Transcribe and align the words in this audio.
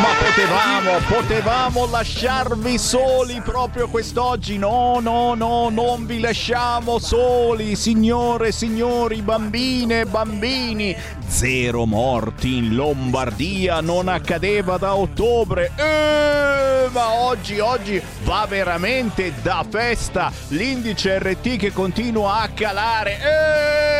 Ma 0.00 0.08
potevamo, 0.18 0.98
potevamo 1.06 1.86
lasciarvi 1.86 2.78
soli 2.78 3.40
proprio 3.40 3.88
quest'oggi. 3.88 4.58
No, 4.58 4.98
no, 5.00 5.34
no, 5.34 5.68
non 5.68 6.06
vi 6.06 6.20
lasciamo 6.20 6.98
soli, 6.98 7.76
signore, 7.76 8.52
signori, 8.52 9.22
bambine 9.22 10.00
e 10.00 10.06
bambini. 10.06 10.96
Zero 11.26 11.86
morti 11.86 12.56
in 12.56 12.74
Lombardia 12.74 13.80
non 13.80 14.08
accadeva 14.08 14.76
da 14.76 14.96
ottobre. 14.96 15.70
Eh, 15.76 16.88
ma 16.90 17.12
oggi, 17.12 17.58
oggi 17.58 18.02
va 18.24 18.46
veramente 18.48 19.32
da 19.42 19.64
festa. 19.68 20.32
L'indice 20.48 21.18
RT 21.18 21.56
che 21.56 21.72
continua 21.72 22.40
a 22.40 22.48
calare. 22.48 23.18
Eh, 23.20 23.93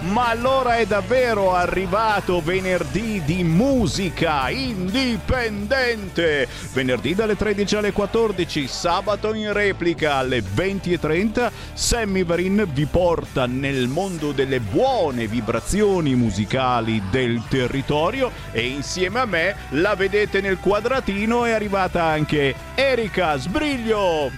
ma 0.00 0.28
allora 0.28 0.76
è 0.76 0.86
davvero 0.86 1.54
arrivato 1.54 2.40
venerdì 2.40 3.22
di 3.24 3.42
musica 3.44 4.48
indipendente. 4.50 6.48
Venerdì 6.72 7.14
dalle 7.14 7.36
13 7.36 7.76
alle 7.76 7.92
14, 7.92 8.66
sabato 8.66 9.34
in 9.34 9.52
replica 9.52 10.14
alle 10.14 10.40
20.30. 10.40 11.50
Sammy 11.72 12.24
Varin 12.24 12.66
vi 12.72 12.86
porta 12.86 13.46
nel 13.46 13.88
mondo 13.88 14.32
delle 14.32 14.60
buone 14.60 15.26
vibrazioni 15.26 16.14
musicali 16.14 17.02
del 17.10 17.42
territorio 17.48 18.30
e 18.52 18.66
insieme 18.66 19.20
a 19.20 19.26
me 19.26 19.56
la 19.70 19.94
vedete 19.94 20.40
nel 20.40 20.58
quadratino 20.58 21.44
è 21.44 21.52
arrivata 21.52 22.04
anche 22.04 22.54
Erika 22.74 23.36
Sbriglio. 23.36 24.30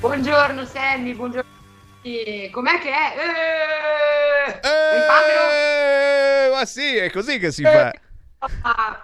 Buongiorno 0.00 0.64
Sammy, 0.64 1.14
buongiorno. 1.14 1.52
Com'è 2.50 2.78
che 2.80 2.90
è? 2.90 3.14
Eh, 3.16 4.03
rifammelo. 4.03 4.03
Eh, 4.46 6.50
ma 6.52 6.64
sì, 6.64 6.96
è 6.96 7.10
così 7.10 7.38
che 7.38 7.50
si 7.52 7.62
fa. 7.62 7.92
Ah, 8.62 9.00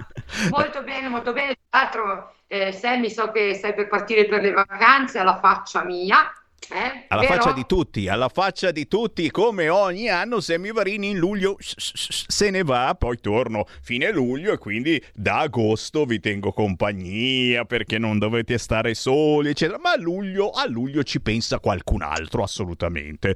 molto 0.50 0.83
bene, 0.83 1.08
molto 1.08 1.33
bene. 1.33 1.56
Tra 1.69 1.80
l'altro, 1.80 2.34
eh, 2.46 2.72
Sammy, 2.72 3.10
so 3.10 3.30
che 3.30 3.55
stai 3.55 3.74
per 3.74 3.89
partire 3.89 4.27
per 4.27 4.42
le 4.42 4.52
vacanze 4.52 5.18
alla 5.18 5.39
faccia 5.39 5.84
mia. 5.84 6.33
eh, 6.73 7.06
Alla 7.08 7.23
però- 7.23 7.34
faccia 7.34 7.52
di 7.52 7.64
tutti, 7.67 8.06
alla 8.08 8.29
faccia 8.29 8.70
di 8.70 8.86
tutti, 8.86 9.29
come 9.30 9.68
ogni 9.70 10.08
anno 10.08 10.40
Sammy 10.40 10.70
Varini 10.73 11.08
in 11.11 11.18
luglio 11.18 11.56
se 11.58 12.50
ne 12.50 12.62
va, 12.62 12.95
poi 12.96 13.18
torno 13.18 13.64
fine 13.80 14.12
luglio 14.12 14.52
e 14.52 14.58
quindi 14.58 15.02
da 15.14 15.39
agosto 15.39 16.05
vi 16.05 16.20
tengo 16.20 16.52
compagnia 16.52 17.64
perché 17.64 17.98
non 17.98 18.18
dovete 18.18 18.56
stare 18.58 18.95
soli, 18.95 19.48
eccetera. 19.48 19.79
Ma 19.80 19.92
a 19.92 19.96
luglio, 19.96 20.50
a 20.50 20.67
luglio 20.68 21.02
ci 21.02 21.20
pensa 21.20 21.58
qualcun 21.61 22.02
altro, 22.02 22.42
assolutamente. 22.45 23.34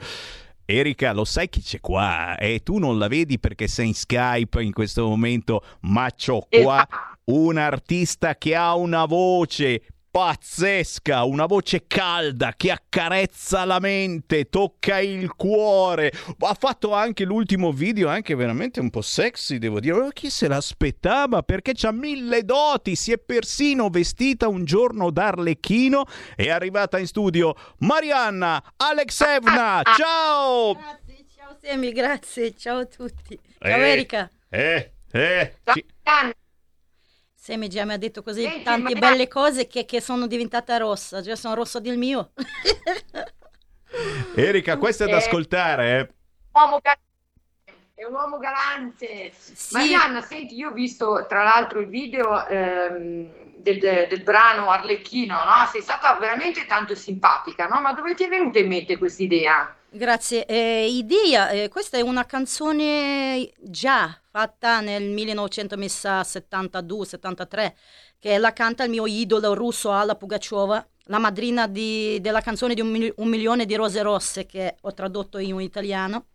Erika, 0.67 1.13
lo 1.13 1.25
sai 1.25 1.49
chi 1.49 1.61
c'è 1.61 1.81
qua? 1.81 2.39
E 2.39 2.63
tu 2.63 2.79
non 2.79 2.99
la 2.99 3.09
vedi 3.09 3.39
perché 3.39 3.69
sei 3.69 3.89
in 3.89 3.95
Skype 3.95 4.63
in 4.63 4.73
questo 4.73 5.07
momento, 5.07 5.63
ma 5.81 6.11
c'ho 6.11 6.47
qua 6.49 6.87
un 7.27 7.57
artista 7.57 8.37
che 8.37 8.55
ha 8.55 8.75
una 8.75 9.05
voce 9.05 9.83
pazzesca, 10.15 11.25
una 11.25 11.47
voce 11.47 11.89
calda 11.89 12.55
che 12.57 12.71
accarezza 12.71 13.65
la 13.65 13.81
mente, 13.81 14.49
tocca 14.49 15.01
il 15.01 15.35
cuore. 15.35 16.13
Ha 16.39 16.57
fatto 16.57 16.93
anche 16.95 17.25
l'ultimo 17.25 17.73
video, 17.73 18.09
anche 18.09 18.37
veramente 18.37 18.79
un 18.79 18.91
po' 18.91 19.03
sexy, 19.03 19.59
devo 19.59 19.81
dire. 19.81 19.99
Ma 19.99 20.13
chi 20.13 20.31
se 20.31 20.47
l'aspettava? 20.47 21.43
Perché 21.43 21.73
c'ha 21.75 21.91
mille 21.91 22.45
doti, 22.45 22.95
si 22.95 23.11
è 23.11 23.19
persino 23.19 23.89
vestita 23.89 24.47
un 24.47 24.65
giorno 24.65 25.11
d'arlecchino. 25.11 26.05
È 26.37 26.49
arrivata 26.49 27.01
in 27.01 27.09
studio 27.09 27.53
Marianna 27.79 28.63
Alexevna. 28.77 29.83
Ciao! 29.97 30.75
Grazie, 30.75 31.25
ciao 31.35 31.57
Semi, 31.61 31.91
grazie, 31.91 32.57
ciao 32.57 32.79
a 32.79 32.85
tutti. 32.85 33.37
Ciao 33.59 33.69
Eh, 33.69 33.91
Erika. 33.91 34.31
Eh, 34.49 34.93
eh. 35.11 35.55
Ciao, 35.65 35.75
ci-. 35.75 35.85
Semi 37.45 37.69
già 37.69 37.85
mi 37.85 37.93
ha 37.93 37.99
detto 37.99 38.23
così 38.23 38.41
Senti, 38.41 38.63
tante 38.63 38.95
belle 38.95 39.29
cose 39.29 39.67
che, 39.67 39.85
che 39.85 40.01
sono 40.01 40.27
diventata 40.27 40.79
rossa, 40.79 41.21
già 41.21 41.37
sono 41.37 41.55
rossa 41.55 41.79
del 41.79 41.99
mio. 41.99 42.31
Erika, 44.35 44.79
questo 44.79 45.05
è 45.05 45.09
da 45.09 45.17
Eh. 45.17 45.19
ascoltare, 45.19 45.99
eh. 46.01 46.09
uomo 46.53 46.81
è 47.93 48.05
un 48.05 48.15
uomo 48.15 48.39
galante. 48.39 49.31
Sì. 49.35 49.75
Marianna, 49.75 50.23
senti, 50.23 50.55
io 50.57 50.71
ho 50.71 50.73
visto 50.73 51.27
tra 51.29 51.43
l'altro 51.43 51.81
il 51.81 51.89
video 51.89 52.47
ehm, 52.47 53.31
del, 53.57 53.79
del 53.79 54.23
brano 54.23 54.71
Arlecchino, 54.71 55.35
no? 55.35 55.69
Sei 55.71 55.83
stata 55.83 56.15
veramente 56.15 56.65
tanto 56.65 56.95
simpatica, 56.95 57.67
no? 57.67 57.79
Ma 57.83 57.93
dove 57.93 58.15
ti 58.15 58.25
è 58.25 58.29
venuta 58.29 58.59
in 58.59 58.69
mente 58.69 58.97
questa 58.97 59.23
idea? 59.23 59.77
Grazie. 59.97 60.45
Eh, 60.47 60.89
idea, 60.89 61.51
eh, 61.51 61.69
questa 61.69 61.97
è 61.97 62.01
una 62.01 62.27
canzone 62.27 63.49
già 63.61 64.21
fatta 64.29 64.81
nel 64.81 65.05
1972-73 65.05 67.75
che 68.19 68.37
la 68.39 68.53
canta 68.53 68.83
il 68.83 68.91
mio 68.91 69.07
idolo 69.07 69.55
russo 69.55 69.93
Alla 69.93 70.17
Pugacheva, 70.17 70.85
la 71.05 71.19
madrina 71.19 71.69
di- 71.69 72.19
della 72.21 72.41
canzone 72.41 72.75
di 72.75 72.81
un, 72.81 73.13
un 73.15 73.29
milione 73.29 73.67
di 73.67 73.77
rose 73.77 74.03
rosse 74.03 74.47
che 74.47 74.75
ho 74.81 74.93
tradotto 74.95 75.39
in 75.39 75.61
italiano. 75.61 76.27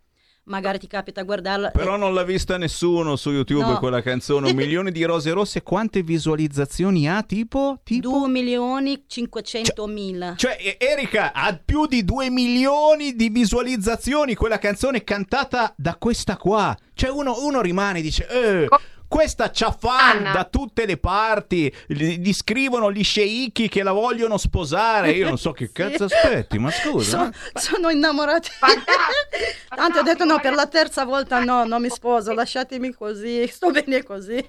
Magari 0.50 0.78
ti 0.80 0.88
capita 0.88 1.20
a 1.20 1.24
guardarla. 1.24 1.70
Però 1.70 1.96
non 1.96 2.12
l'ha 2.12 2.24
vista 2.24 2.56
nessuno 2.58 3.14
su 3.14 3.30
YouTube 3.30 3.60
No. 3.70 3.78
quella 3.78 4.02
canzone. 4.02 4.50
Un 4.50 4.56
milione 4.56 4.90
di 4.90 5.04
rose 5.04 5.30
rosse. 5.30 5.62
Quante 5.62 6.02
visualizzazioni 6.02 7.08
ha? 7.08 7.22
Tipo? 7.22 7.78
tipo? 7.84 8.08
2 8.10 8.28
milioni 8.28 9.04
500 9.06 9.86
mila. 9.86 10.34
Cioè, 10.36 10.56
E- 10.60 10.76
Erika 10.84 11.32
ha 11.32 11.56
più 11.64 11.86
di 11.86 12.04
2 12.04 12.30
milioni 12.30 13.14
di 13.14 13.28
visualizzazioni 13.28 14.34
quella 14.34 14.58
canzone 14.58 15.04
cantata 15.04 15.72
da 15.76 15.94
questa 15.94 16.36
qua. 16.36 16.76
Cioè, 16.94 17.10
uno, 17.10 17.36
uno 17.44 17.60
rimane 17.60 18.00
e 18.00 18.02
dice: 18.02 18.26
Eh, 18.28 18.66
questa 19.10 19.50
c'ha 19.52 19.72
fan 19.72 20.18
Anna. 20.18 20.32
da 20.32 20.44
tutte 20.44 20.86
le 20.86 20.96
parti. 20.96 21.74
Gli, 21.88 22.32
scrivono 22.32 22.92
gli 22.92 23.02
sceicchi 23.02 23.68
che 23.68 23.82
la 23.82 23.90
vogliono 23.92 24.38
sposare. 24.38 25.10
Io 25.10 25.26
non 25.26 25.36
so 25.36 25.50
che 25.50 25.66
Sì. 25.70 25.72
cazzo 25.72 26.04
aspetti, 26.04 26.58
ma 26.60 26.70
scusa. 26.70 27.18
Sono, 27.18 27.32
sono 27.54 27.88
innamorata. 27.90 28.48
Tanto 29.74 29.98
ho 29.98 30.02
detto 30.02 30.24
no, 30.24 30.38
per 30.40 30.54
la 30.54 30.66
terza 30.66 31.04
volta 31.04 31.42
no, 31.42 31.64
non 31.64 31.80
mi 31.82 31.88
sposo, 31.90 32.32
lasciatemi 32.34 32.92
così, 32.92 33.46
sto 33.50 33.70
bene 33.70 34.02
così. 34.02 34.42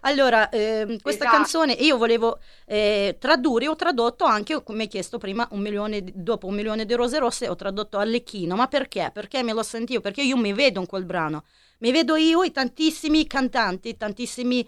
Allora, 0.00 0.48
ehm, 0.48 0.98
questa 1.00 1.24
Esatto. 1.24 1.36
canzone 1.36 1.72
io 1.72 1.96
volevo 1.98 2.38
eh, 2.66 3.16
tradurre, 3.18 3.68
ho 3.68 3.76
tradotto 3.76 4.24
anche, 4.24 4.62
come 4.62 4.82
hai 4.82 4.88
chiesto 4.88 5.18
prima, 5.18 5.46
un 5.50 5.60
milione 5.60 6.02
di- 6.02 6.12
dopo 6.14 6.46
un 6.46 6.54
milione 6.54 6.84
di 6.86 6.94
rose 6.94 7.18
rosse, 7.18 7.48
ho 7.48 7.56
tradotto 7.56 7.98
Arlecchino, 7.98 8.54
ma 8.56 8.66
perché? 8.66 9.10
Perché 9.12 9.42
me 9.42 9.52
lo 9.52 9.62
sentivo, 9.62 10.00
perché 10.00 10.22
io 10.22 10.36
mi 10.36 10.52
vedo 10.52 10.80
in 10.80 10.86
quel 10.86 11.04
brano, 11.04 11.44
mi 11.78 11.92
vedo 11.92 12.16
io 12.16 12.42
e 12.42 12.52
tantissimi 12.52 13.26
cantanti, 13.26 13.96
tantissimi 13.96 14.66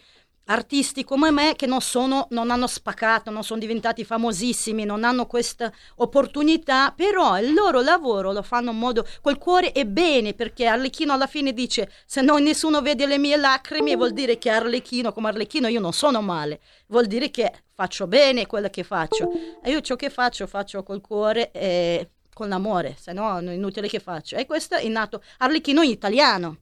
artisti 0.49 1.05
come 1.05 1.31
me 1.31 1.55
che 1.57 1.67
non, 1.67 1.81
sono, 1.81 2.27
non 2.31 2.51
hanno 2.51 2.67
spaccato, 2.67 3.31
non 3.31 3.45
sono 3.45 3.61
diventati 3.61 4.05
famosissimi, 4.05 4.85
non 4.85 5.05
hanno 5.05 5.27
questa 5.27 5.73
opportunità, 5.97 6.93
però 6.97 7.39
il 7.39 7.53
loro 7.53 7.81
lavoro 7.81 8.33
lo 8.33 8.43
fanno 8.43 8.71
in 8.71 8.79
modo, 8.79 9.07
col 9.21 9.39
cuore 9.39 9.73
è 9.73 9.85
bene, 9.85 10.35
perché 10.35 10.67
Arlecchino 10.67 11.13
alla 11.13 11.27
fine 11.27 11.53
dice 11.53 11.91
se 12.07 12.21
non 12.23 12.43
nessuno 12.43 12.81
vede 12.81 13.07
le 13.07 13.19
mie 13.19 13.37
lacrime 13.37 13.97
vuol 13.97 14.13
dire 14.13 14.39
che 14.39 14.51
Arlecchino, 14.51 15.13
come 15.13 15.29
Arlecchino 15.29 15.69
io 15.69 15.81
non 15.81 15.93
sono 15.93 16.23
male, 16.23 16.61
vuol 16.87 17.07
dire 17.07 17.31
che 17.31 17.53
faccio 17.73 18.07
bene 18.07 18.47
quello 18.47 18.69
che 18.69 18.85
faccio. 18.85 19.31
E 19.63 19.71
io 19.71 19.81
ciò 19.81 19.97
che 19.97 20.11
faccio 20.11 20.47
faccio 20.47 20.83
col 20.83 21.01
cuore 21.01 21.51
e 21.53 22.11
con 22.33 22.49
l'amore, 22.49 22.97
se 22.99 23.13
no 23.13 23.39
è 23.39 23.53
inutile 23.53 23.89
che 23.89 24.01
faccio. 24.01 24.37
E 24.37 24.47
questo 24.47 24.77
è 24.77 24.89
nato 24.89 25.23
Arlecchino 25.39 25.83
in 25.83 25.91
italiano. 25.91 26.57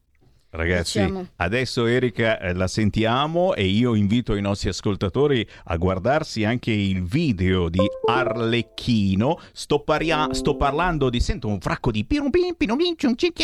Ragazzi, 0.57 0.99
Diciamo. 1.01 1.27
adesso 1.37 1.85
Erika 1.85 2.39
eh, 2.41 2.55
la 2.55 2.67
sentiamo 2.67 3.55
e 3.55 3.67
io 3.67 3.95
invito 3.95 4.35
i 4.37 4.41
nostri 4.41 4.71
ascoltatori 4.71 5.47
a 5.65 5.77
guardarsi 5.77 6.45
anche 6.45 6.71
il 6.73 7.03
video 7.05 7.69
di 7.69 7.81
Arlecchino. 8.09 9.39
Sto, 9.53 9.81
paria- 9.81 10.33
sto 10.33 10.57
parlando 10.57 11.11
di, 11.11 11.21
sento 11.21 11.49
un 11.49 11.61
fracco 11.61 11.91
di 11.91 12.05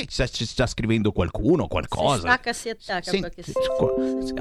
sta, 0.09 0.27
sta 0.27 0.67
scrivendo 0.67 1.13
qualcuno, 1.13 1.65
Si 1.65 1.69
qualcosa. 1.69 2.21
stacca, 2.21 2.53
si 2.55 2.69
attacca. 2.71 3.11
Senti, 3.11 3.43
si- 3.43 3.53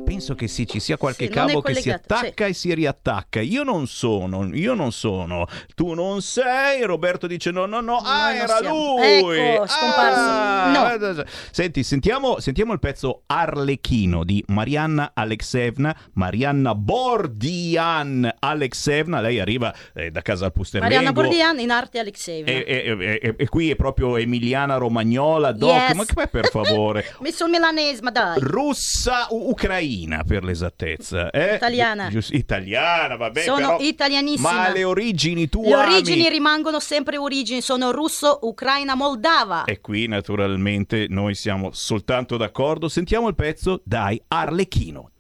penso 0.04 0.36
che 0.36 0.48
sì, 0.48 0.66
ci 0.66 0.80
sia 0.80 0.96
qualche 0.98 1.26
Sì, 1.26 1.32
cavo 1.32 1.62
che 1.62 1.74
si 1.76 1.90
attacca 1.90 2.46
e 2.46 2.54
si 2.54 2.74
riattacca. 2.74 3.42
Io 3.42 3.64
non 3.64 3.88
sono, 3.88 4.50
io 4.54 4.74
non 4.74 4.92
sono. 4.94 5.46
Tu 5.76 5.94
non 5.94 6.22
sei. 6.22 6.84
Roberto 6.84 7.28
dice 7.28 7.52
no, 7.52 7.66
no, 7.66 7.82
no. 7.82 7.98
Ah, 7.98 8.28
Noi 8.30 8.38
non 8.38 8.44
era 8.44 8.58
siamo. 8.58 8.96
lui. 8.96 9.38
Ecco, 9.38 9.68
scomparso. 9.68 10.20
Ah, 10.20 10.70
No. 10.72 11.24
Senti, 11.52 11.84
sentiamo, 11.84 12.40
sentiamo 12.40 12.60
il 12.74 12.80
pezzo 12.80 13.24
Arlecchino 13.26 14.24
di 14.24 14.44
Marianna 14.48 15.12
Alexevna. 15.14 15.96
Marianna 16.14 16.76
Bordian 16.76 18.30
Alexevna. 18.40 19.20
Lei 19.22 19.40
arriva 19.40 19.74
eh, 19.94 20.12
da 20.12 20.22
casa 20.22 20.46
al 20.46 20.52
Pusterlengo. 20.54 20.94
Mariana 20.94 21.14
Bordian 21.14 21.60
in 21.60 21.72
arte 21.72 22.00
Alexeevna. 22.00 22.52
E, 22.52 22.64
e- 22.68 23.20
e- 23.22 23.36
e 23.38 23.48
qui 23.50 23.70
è 23.72 23.76
proprio 23.76 24.18
Emiliana 24.18 24.76
Romagnola, 24.78 25.52
Doc, 25.52 25.70
Yes. 25.72 25.94
ma 25.96 26.06
che 26.06 26.28
per 26.28 26.50
favore? 26.50 27.16
Mi 27.22 27.32
sono 27.32 27.52
milanese, 27.52 28.02
ma 28.02 28.12
dai. 28.12 28.40
Russa 28.40 29.28
ucraina 29.30 30.24
per 30.24 30.44
l'esattezza. 30.44 31.30
eh? 31.32 31.56
Italiana. 31.56 32.10
Gius- 32.10 32.30
italiana, 32.32 33.16
vabbè. 33.16 33.42
Sono 33.42 33.58
però- 33.58 33.78
italianissima. 33.80 34.52
Ma 34.52 34.70
le 34.72 34.84
origini 34.84 35.50
tu 35.50 35.64
Le 35.64 35.74
ami. 35.74 35.94
origini 35.94 36.30
rimangono 36.30 36.80
sempre 36.80 37.18
origini, 37.18 37.62
sono 37.62 37.92
russo, 37.92 38.40
ucraina, 38.44 38.96
moldava. 38.96 39.64
E 39.66 39.80
qui 39.82 40.08
naturalmente 40.08 41.06
noi 41.10 41.36
siamo 41.36 41.70
soltanto 41.72 42.38
d'accordo. 42.42 42.90
Sentiamo 42.90 43.28
il 43.28 43.36
pezzo 43.36 43.82
dai 43.86 44.22
Arlecchino. 44.28 45.12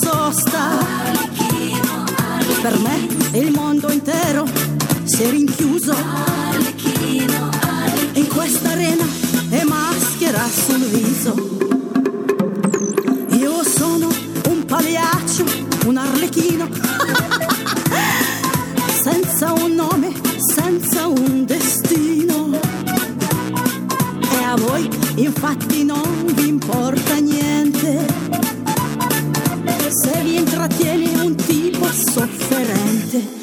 Sosta. 0.00 0.78
Per 2.62 2.78
me 2.78 3.38
il 3.38 3.50
mondo 3.50 3.90
intero 3.90 4.46
si 5.04 5.22
è 5.22 5.30
rinchiuso. 5.30 5.94
In 8.14 8.26
questa 8.28 8.70
arena 8.70 9.04
e 9.50 9.64
maschera 9.64 10.44
sul 10.48 10.84
viso. 10.86 11.34
Io 13.36 13.62
sono 13.64 14.08
un 14.48 14.64
pagliaccio, 14.64 15.44
un 15.86 15.96
arlecchino, 15.96 16.68
senza 19.02 19.52
un 19.52 19.74
nome, 19.74 20.12
senza 20.54 21.06
un 21.08 21.44
destino. 21.44 22.60
E 24.20 24.42
a 24.44 24.56
voi 24.56 24.88
infatti 25.16 25.84
non 25.84 26.24
vi 26.34 26.48
importa 26.48 27.11
diferente. 32.52 33.41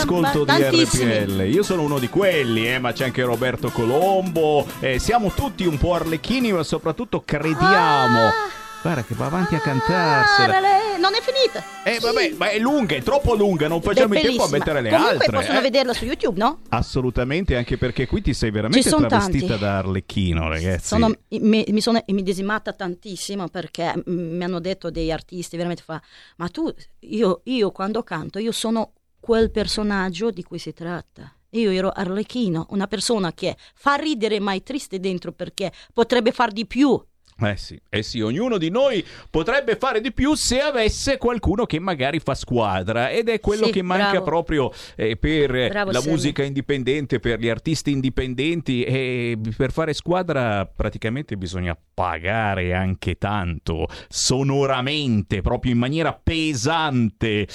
All'ascolto 0.00 0.44
di. 0.44 0.84
RPL? 0.84 1.48
Io 1.52 1.62
sono 1.62 1.82
uno 1.82 1.98
di 1.98 2.08
quelli, 2.08 2.68
eh, 2.72 2.78
ma 2.78 2.92
c'è 2.92 3.04
anche 3.04 3.22
Roberto 3.22 3.70
Colombo. 3.70 4.66
eh, 4.80 4.98
siamo 4.98 5.30
tutti 5.32 5.64
un 5.66 5.78
po' 5.78 5.94
arlecchini, 5.94 6.52
ma 6.52 6.62
soprattutto 6.62 7.22
crediamo. 7.24 8.26
Ah. 8.26 8.32
Guarda 8.80 9.02
che 9.02 9.14
va 9.16 9.26
avanti 9.26 9.54
a 9.56 9.58
Ah, 9.58 9.60
cantarsela. 9.60 10.60
le- 10.60 10.98
non 11.00 11.12
è 11.12 11.18
finita. 11.20 11.62
Eh 11.82 11.98
vabbè, 11.98 12.34
ma 12.36 12.48
è 12.50 12.58
lunga, 12.60 12.94
è 12.94 13.02
troppo 13.02 13.34
lunga, 13.34 13.66
non 13.66 13.82
facciamo 13.82 14.14
è 14.14 14.18
in 14.20 14.26
tempo 14.26 14.44
a 14.44 14.48
mettere 14.50 14.80
le 14.80 14.90
Comunque 14.90 15.14
altre. 15.14 15.32
possono 15.36 15.58
eh. 15.58 15.62
vederla 15.62 15.92
su 15.92 16.04
YouTube, 16.04 16.38
no? 16.38 16.60
Assolutamente, 16.68 17.56
anche 17.56 17.76
perché 17.76 18.06
qui 18.06 18.22
ti 18.22 18.32
sei 18.32 18.52
veramente 18.52 18.88
travestita 18.88 19.18
tanti. 19.46 19.58
da 19.58 19.78
Arlecchino, 19.78 20.48
ragazzi. 20.48 20.86
Sono- 20.86 21.12
mi, 21.28 21.64
mi 21.68 21.80
sono 21.80 22.00
immedesimata 22.06 22.72
tantissimo 22.72 23.48
perché 23.48 23.92
mm, 24.08 24.36
mi 24.36 24.44
hanno 24.44 24.60
detto 24.60 24.90
degli 24.92 25.10
artisti 25.10 25.56
veramente 25.56 25.82
fa, 25.84 26.00
ma 26.36 26.48
tu, 26.48 26.72
io, 27.00 27.40
io 27.44 27.72
quando 27.72 28.04
canto, 28.04 28.38
io 28.38 28.52
sono 28.52 28.92
quel 29.28 29.50
personaggio 29.50 30.30
di 30.30 30.42
cui 30.42 30.58
si 30.58 30.72
tratta. 30.72 31.30
Io 31.50 31.70
ero 31.70 31.90
Arlecchino, 31.90 32.68
una 32.70 32.86
persona 32.86 33.34
che 33.34 33.58
fa 33.74 33.96
ridere 33.96 34.40
ma 34.40 34.54
è 34.54 34.62
triste 34.62 35.00
dentro 35.00 35.32
perché 35.32 35.70
potrebbe 35.92 36.32
far 36.32 36.50
di 36.50 36.64
più. 36.64 36.98
Eh 37.40 37.56
sì, 37.56 37.80
eh 37.88 38.02
sì, 38.02 38.20
ognuno 38.20 38.58
di 38.58 38.68
noi 38.68 39.04
potrebbe 39.30 39.76
fare 39.76 40.00
di 40.00 40.12
più 40.12 40.34
se 40.34 40.58
avesse 40.60 41.18
qualcuno 41.18 41.66
che 41.66 41.78
magari 41.78 42.18
fa 42.18 42.34
squadra 42.34 43.10
ed 43.10 43.28
è 43.28 43.38
quello 43.38 43.66
Sì, 43.66 43.72
che 43.72 43.82
manca 43.82 44.10
bravo. 44.10 44.24
proprio 44.24 44.72
eh, 44.96 45.16
per 45.16 45.68
Bravo, 45.68 45.92
la 45.92 46.00
Sammy. 46.00 46.10
musica 46.12 46.42
indipendente, 46.42 47.20
per 47.20 47.38
gli 47.38 47.48
artisti 47.48 47.92
indipendenti 47.92 48.82
e 48.82 49.38
per 49.56 49.70
fare 49.70 49.92
squadra 49.94 50.66
praticamente 50.66 51.36
bisogna 51.36 51.78
pagare 51.94 52.74
anche 52.74 53.18
tanto, 53.18 53.86
sonoramente, 54.08 55.40
proprio 55.40 55.70
in 55.72 55.78
maniera 55.78 56.12
pesante. 56.20 57.46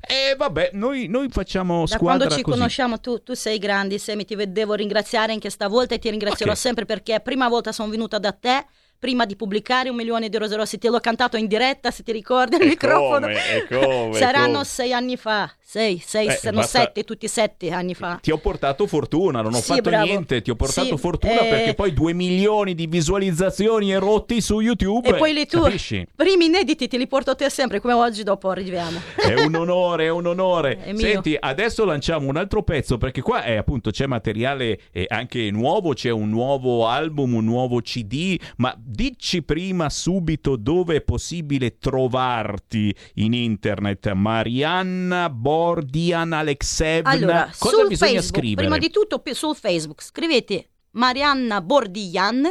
E 0.00 0.34
vabbè, 0.36 0.70
noi, 0.74 1.06
noi 1.08 1.28
facciamo 1.30 1.80
Da 1.86 1.86
squadra 1.96 2.26
quando 2.26 2.34
ci 2.36 2.42
così. 2.42 2.56
conosciamo 2.58 3.00
tu, 3.00 3.22
tu 3.22 3.32
sei 3.32 3.56
grande, 3.58 3.96
Semi, 3.96 4.26
ti 4.26 4.36
devo 4.48 4.74
ringraziare 4.74 5.32
anche 5.32 5.48
stavolta 5.48 5.94
e 5.94 5.98
ti 5.98 6.10
ringrazierò 6.10 6.52
Ok. 6.52 6.58
sempre 6.58 6.84
perché 6.84 7.20
prima 7.20 7.48
volta 7.48 7.72
sono 7.72 7.88
venuta 7.90 8.18
da 8.18 8.32
te. 8.32 8.66
Prima 9.00 9.24
di 9.24 9.34
pubblicare 9.34 9.88
un 9.88 9.96
milione 9.96 10.28
di 10.28 10.36
rose 10.36 10.54
rosse, 10.56 10.76
te 10.76 10.90
l'ho 10.90 11.00
cantato 11.00 11.38
in 11.38 11.46
diretta, 11.46 11.90
se 11.90 12.02
ti 12.02 12.12
ricordi 12.12 12.56
al 12.56 12.60
E 12.60 12.66
microfono. 12.66 13.28
come, 13.28 13.66
come, 13.66 14.12
Saranno 14.18 14.52
come. 14.52 14.64
sei 14.66 14.92
anni 14.92 15.16
fa, 15.16 15.50
sei, 15.58 16.02
sei, 16.04 16.26
Eh, 16.26 16.32
sono 16.32 16.58
basta- 16.58 16.80
sette, 16.80 17.04
tutti 17.04 17.26
sette 17.26 17.70
anni 17.72 17.94
fa. 17.94 18.18
Ti 18.20 18.30
ho 18.30 18.36
portato 18.36 18.86
fortuna, 18.86 19.40
non 19.40 19.54
ho 19.54 19.56
Sì, 19.60 19.72
fatto 19.72 19.80
bravo. 19.88 20.04
niente, 20.04 20.42
ti 20.42 20.50
ho 20.50 20.54
portato 20.54 20.96
Sì, 20.96 21.00
fortuna 21.00 21.46
eh, 21.46 21.48
perché 21.48 21.72
poi 21.72 21.94
due 21.94 22.12
milioni 22.12 22.74
di 22.74 22.86
visualizzazioni 22.88 23.90
erotti 23.90 24.42
su 24.42 24.60
YouTube. 24.60 25.08
E 25.08 25.14
poi 25.14 25.32
le 25.32 25.46
tue, 25.46 25.62
Capisci? 25.62 26.06
primi 26.14 26.44
inediti 26.44 26.86
te 26.86 26.98
li 26.98 27.06
porto 27.06 27.30
a 27.30 27.34
te 27.34 27.48
sempre, 27.48 27.80
come 27.80 27.94
oggi 27.94 28.22
dopo 28.22 28.50
arriviamo. 28.50 29.00
È 29.16 29.32
un 29.32 29.54
onore, 29.54 30.04
è 30.04 30.10
un 30.10 30.26
onore. 30.26 30.76
È. 30.78 30.94
Senti, 30.94 31.34
adesso 31.40 31.86
lanciamo 31.86 32.28
un 32.28 32.36
altro 32.36 32.62
pezzo 32.62 32.98
perché 32.98 33.22
qua 33.22 33.44
è 33.44 33.56
appunto 33.56 33.90
c'è 33.90 34.04
materiale 34.06 34.78
eh, 34.92 35.06
anche 35.08 35.50
nuovo, 35.50 35.94
c'è 35.94 36.10
un 36.10 36.28
nuovo 36.28 36.86
album, 36.86 37.32
un 37.32 37.44
nuovo 37.46 37.80
CD, 37.80 38.38
ma 38.58 38.76
dici 38.90 39.42
prima 39.42 39.88
subito 39.88 40.56
dove 40.56 40.96
è 40.96 41.00
possibile 41.00 41.78
trovarti 41.78 42.94
in 43.14 43.32
internet. 43.32 44.10
Marianna 44.12 45.30
Bordian 45.30 46.32
Alexevna. 46.32 47.10
Allora, 47.10 47.50
Cosa 47.56 47.76
sul 47.76 47.88
bisogna 47.88 48.12
Facebook, 48.12 48.36
scrivere? 48.36 48.66
prima 48.66 48.78
di 48.78 48.90
tutto 48.90 49.22
sul 49.32 49.54
Facebook 49.54 50.02
scrivete 50.02 50.70
Marianna 50.92 51.60
Bordian 51.60 52.50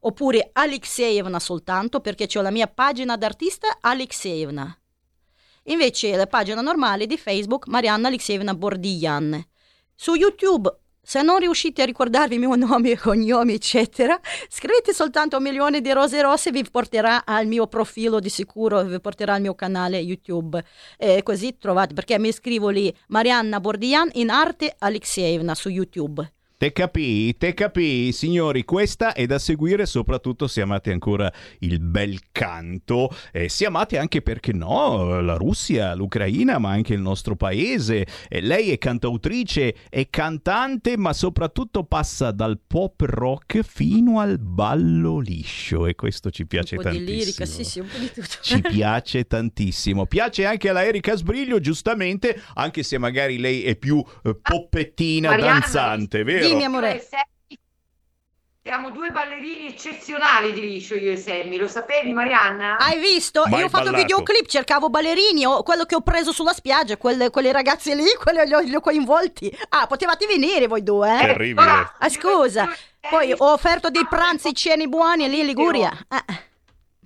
oppure 0.00 0.50
Alexeevna 0.52 1.40
soltanto 1.40 2.00
perché 2.00 2.26
c'ho 2.26 2.42
la 2.42 2.50
mia 2.50 2.66
pagina 2.66 3.16
d'artista 3.16 3.78
Alexeevna. 3.80 4.78
Invece 5.64 6.14
la 6.14 6.26
pagina 6.26 6.60
normale 6.60 7.06
di 7.06 7.16
Facebook 7.16 7.68
Marianna 7.68 8.08
Alexeevna 8.08 8.54
Bordian. 8.54 9.42
Su 9.94 10.14
YouTube 10.14 10.70
se 11.04 11.22
non 11.22 11.38
riuscite 11.38 11.82
a 11.82 11.84
ricordarvi 11.84 12.34
il 12.34 12.40
mio 12.40 12.54
nome 12.56 12.92
e 12.92 12.96
cognomi, 12.98 13.54
eccetera, 13.54 14.18
scrivete 14.48 14.92
soltanto 14.92 15.36
un 15.36 15.42
milione 15.42 15.80
di 15.80 15.92
rose 15.92 16.20
rosse, 16.22 16.50
vi 16.50 16.64
porterà 16.68 17.24
al 17.24 17.46
mio 17.46 17.66
profilo 17.66 18.20
di 18.20 18.30
sicuro, 18.30 18.82
vi 18.82 19.00
porterà 19.00 19.34
al 19.34 19.42
mio 19.42 19.54
canale 19.54 19.98
YouTube. 19.98 20.64
E 20.96 21.22
così 21.22 21.58
trovate, 21.58 21.94
perché 21.94 22.18
mi 22.18 22.32
scrivo 22.32 22.70
lì 22.70 22.94
Marianna 23.08 23.60
Bordian 23.60 24.08
in 24.14 24.30
arte 24.30 24.74
Alexeevna 24.78 25.54
su 25.54 25.68
YouTube. 25.68 26.32
Te 26.64 26.72
capì, 26.72 27.36
te 27.36 27.52
capì, 27.52 28.10
signori, 28.10 28.64
questa 28.64 29.12
è 29.12 29.26
da 29.26 29.38
seguire 29.38 29.84
soprattutto 29.84 30.46
se 30.46 30.62
amate 30.62 30.92
ancora 30.92 31.30
il 31.58 31.78
bel 31.78 32.18
canto, 32.32 33.14
e 33.32 33.50
se 33.50 33.66
amate 33.66 33.98
anche 33.98 34.22
perché 34.22 34.54
no, 34.54 35.20
la 35.20 35.34
Russia, 35.34 35.92
l'Ucraina, 35.94 36.56
ma 36.56 36.70
anche 36.70 36.94
il 36.94 37.02
nostro 37.02 37.36
paese. 37.36 38.06
E 38.30 38.40
lei 38.40 38.70
è 38.70 38.78
cantautrice, 38.78 39.74
è 39.90 40.08
cantante, 40.08 40.96
ma 40.96 41.12
soprattutto 41.12 41.84
passa 41.84 42.30
dal 42.30 42.58
pop 42.66 42.98
rock 43.02 43.60
fino 43.60 44.20
al 44.20 44.38
ballo 44.38 45.18
liscio 45.18 45.86
e 45.86 45.94
questo 45.94 46.30
ci 46.30 46.46
piace 46.46 46.76
un 46.76 46.82
po' 46.82 46.88
di 46.88 46.96
tantissimo. 46.96 47.18
lirica, 47.18 47.44
sì, 47.44 47.64
sì, 47.64 47.80
un 47.80 47.88
po' 47.92 47.98
di 47.98 48.10
tutto. 48.10 48.36
Ci 48.40 48.60
piace 48.62 49.26
tantissimo. 49.26 50.06
Piace 50.06 50.46
anche 50.46 50.70
alla 50.70 50.82
Erika 50.82 51.14
Sbriglio, 51.14 51.60
giustamente, 51.60 52.40
anche 52.54 52.82
se 52.82 52.96
magari 52.96 53.36
lei 53.36 53.64
è 53.64 53.76
più 53.76 54.02
eh, 54.22 54.34
poppettina, 54.40 55.28
Marianna, 55.28 55.58
danzante, 55.60 56.24
vero? 56.24 56.52
Dimmi, 56.54 56.64
amore. 56.64 57.06
Siamo 58.66 58.90
due 58.90 59.10
ballerini 59.10 59.66
eccezionali 59.66 60.54
di 60.54 60.60
liscio 60.62 60.94
io 60.94 61.12
e 61.12 61.18
Sammy, 61.18 61.58
lo 61.58 61.68
sapevi 61.68 62.14
Marianna? 62.14 62.78
Hai 62.78 62.98
visto? 62.98 63.44
Mai 63.46 63.60
Io 63.60 63.66
ho 63.66 63.68
fatto 63.68 63.84
ballato. 63.90 64.02
videoclip, 64.02 64.46
cercavo 64.46 64.88
ballerini, 64.88 65.44
ho- 65.44 65.62
quello 65.62 65.84
che 65.84 65.94
ho 65.94 66.00
preso 66.00 66.32
sulla 66.32 66.54
spiaggia, 66.54 66.96
quelle, 66.96 67.28
quelle 67.28 67.52
ragazze 67.52 67.94
lì, 67.94 68.06
quelle 68.18 68.46
li 68.46 68.54
ho, 68.54 68.60
li 68.60 68.74
ho 68.74 68.80
coinvolti. 68.80 69.54
Ah, 69.68 69.86
potevate 69.86 70.24
venire 70.26 70.66
voi 70.66 70.82
due, 70.82 71.14
eh? 71.14 71.26
Terribile. 71.26 71.68
Ah, 71.98 72.08
scusa, 72.08 72.66
Poi 73.10 73.32
ho 73.32 73.52
offerto 73.52 73.90
dei 73.90 74.06
pranzi, 74.08 74.54
cene 74.54 74.86
buoni 74.86 75.28
lì 75.28 75.40
in 75.40 75.46
Liguria. 75.46 75.92
Eh. 76.08 76.42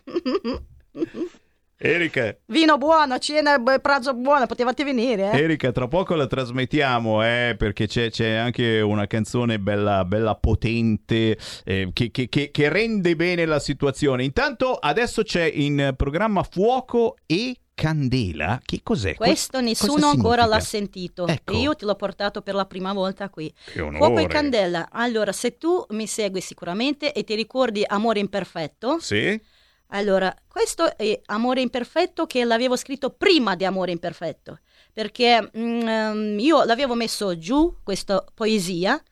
Erika, 1.81 2.37
Vino 2.47 2.77
buono, 2.77 3.19
cena 3.19 3.55
e 3.55 3.79
pranzo 3.81 4.13
buono, 4.13 4.47
potevate 4.47 4.83
venire, 4.83 5.31
eh? 5.31 5.43
Erika, 5.43 5.71
tra 5.71 5.87
poco 5.87 6.17
la 6.17 6.27
trasmettiamo, 6.27 7.23
eh, 7.25 7.55
perché 7.57 7.87
c'è, 7.87 8.11
c'è 8.11 8.31
anche 8.31 8.81
una 8.81 9.07
canzone 9.07 9.61
bella, 9.61 10.05
bella 10.05 10.35
potente 10.35 11.39
eh, 11.65 11.91
che, 11.93 12.11
che- 12.11 12.29
che- 12.29 12.51
che 12.51 12.69
rende 12.69 13.15
bene 13.15 13.47
la 13.47 13.61
situazione. 13.61 14.25
Intanto 14.25 14.73
adesso 14.75 15.23
c'è 15.23 15.45
in 15.55 15.95
programma 15.97 16.43
Fuoco 16.43 17.15
e 17.27 17.57
Candela. 17.75 18.61
Che 18.65 18.81
cos'è? 18.83 19.15
Questo 19.15 19.59
Cosa 19.59 19.63
nessuno 19.65 20.09
ancora 20.09 20.47
l'ha 20.47 20.59
sentito 20.59 21.29
Ecco. 21.29 21.53
e 21.53 21.59
io 21.59 21.77
te 21.77 21.85
l'ho 21.85 21.95
portato 21.95 22.43
per 22.43 22.55
la 22.57 22.67
prima 22.67 22.93
volta 22.93 23.29
qui. 23.29 23.55
Che 23.73 23.81
onore. 23.81 23.99
Fuoco 23.99 24.19
e 24.19 24.27
candela. 24.27 24.89
Allora, 24.91 25.31
se 25.31 25.59
tu 25.59 25.87
mi 25.91 26.09
segui 26.09 26.41
sicuramente 26.41 27.13
e 27.13 27.23
ti 27.23 27.37
ricordi 27.37 27.85
Amore 27.87 28.19
imperfetto, 28.19 28.99
Sì? 28.99 29.41
Allora, 29.89 30.35
questo 30.47 30.97
è 30.97 31.21
Amore 31.27 31.61
imperfetto 31.61 32.27
che 32.27 32.45
l'avevo 32.45 32.77
scritto 32.77 33.11
prima 33.11 33.55
di 33.55 33.65
Amore 33.65 33.93
imperfetto, 33.93 34.59
perché 34.93 35.51
mm, 35.57 36.39
io 36.39 36.65
l'avevo 36.65 36.95
messo 36.95 37.39
giù, 37.39 37.77
questa 37.83 38.25
poesia, 38.35 39.03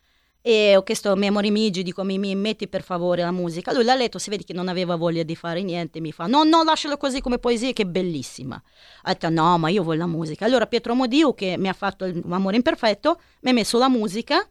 e 0.47 0.77
ho 0.77 0.85
chiesto 0.85 1.11
a 1.11 1.17
mio 1.17 1.27
amore 1.27 1.51
Migi, 1.51 1.83
dico 1.83 2.05
mi, 2.05 2.21
mi 2.21 2.33
metti 2.37 2.69
per 2.69 2.85
favore 2.85 3.21
la 3.23 3.33
musica. 3.33 3.73
Lui 3.73 3.83
l'ha 3.83 3.97
letto, 3.97 4.21
si 4.21 4.31
vede 4.31 4.45
che 4.45 4.53
non 4.53 4.69
aveva 4.69 4.95
voglia 4.95 5.25
di 5.25 5.35
fare 5.35 5.61
niente, 5.65 5.99
mi 5.99 6.13
fa 6.13 6.29
no, 6.29 6.45
no, 6.45 6.63
lascialo 6.63 6.97
così 6.97 7.21
come 7.21 7.39
poesia 7.39 7.73
che 7.73 7.83
è 7.83 7.85
bellissima. 7.85 8.55
Ha 9.03 9.13
detto 9.13 9.29
no, 9.29 9.59
ma 9.59 9.71
io 9.71 9.83
voglio 9.83 9.99
la 9.99 10.07
musica. 10.07 10.45
Allora 10.45 10.69
Pietro 10.69 10.95
Modiu, 10.95 11.35
che 11.35 11.57
mi 11.59 11.67
ha 11.67 11.73
fatto 11.73 12.05
Amore 12.29 12.55
imperfetto, 12.55 13.21
mi 13.41 13.51
ha 13.51 13.55
messo 13.55 13.77
la 13.77 13.89
musica 13.89 14.49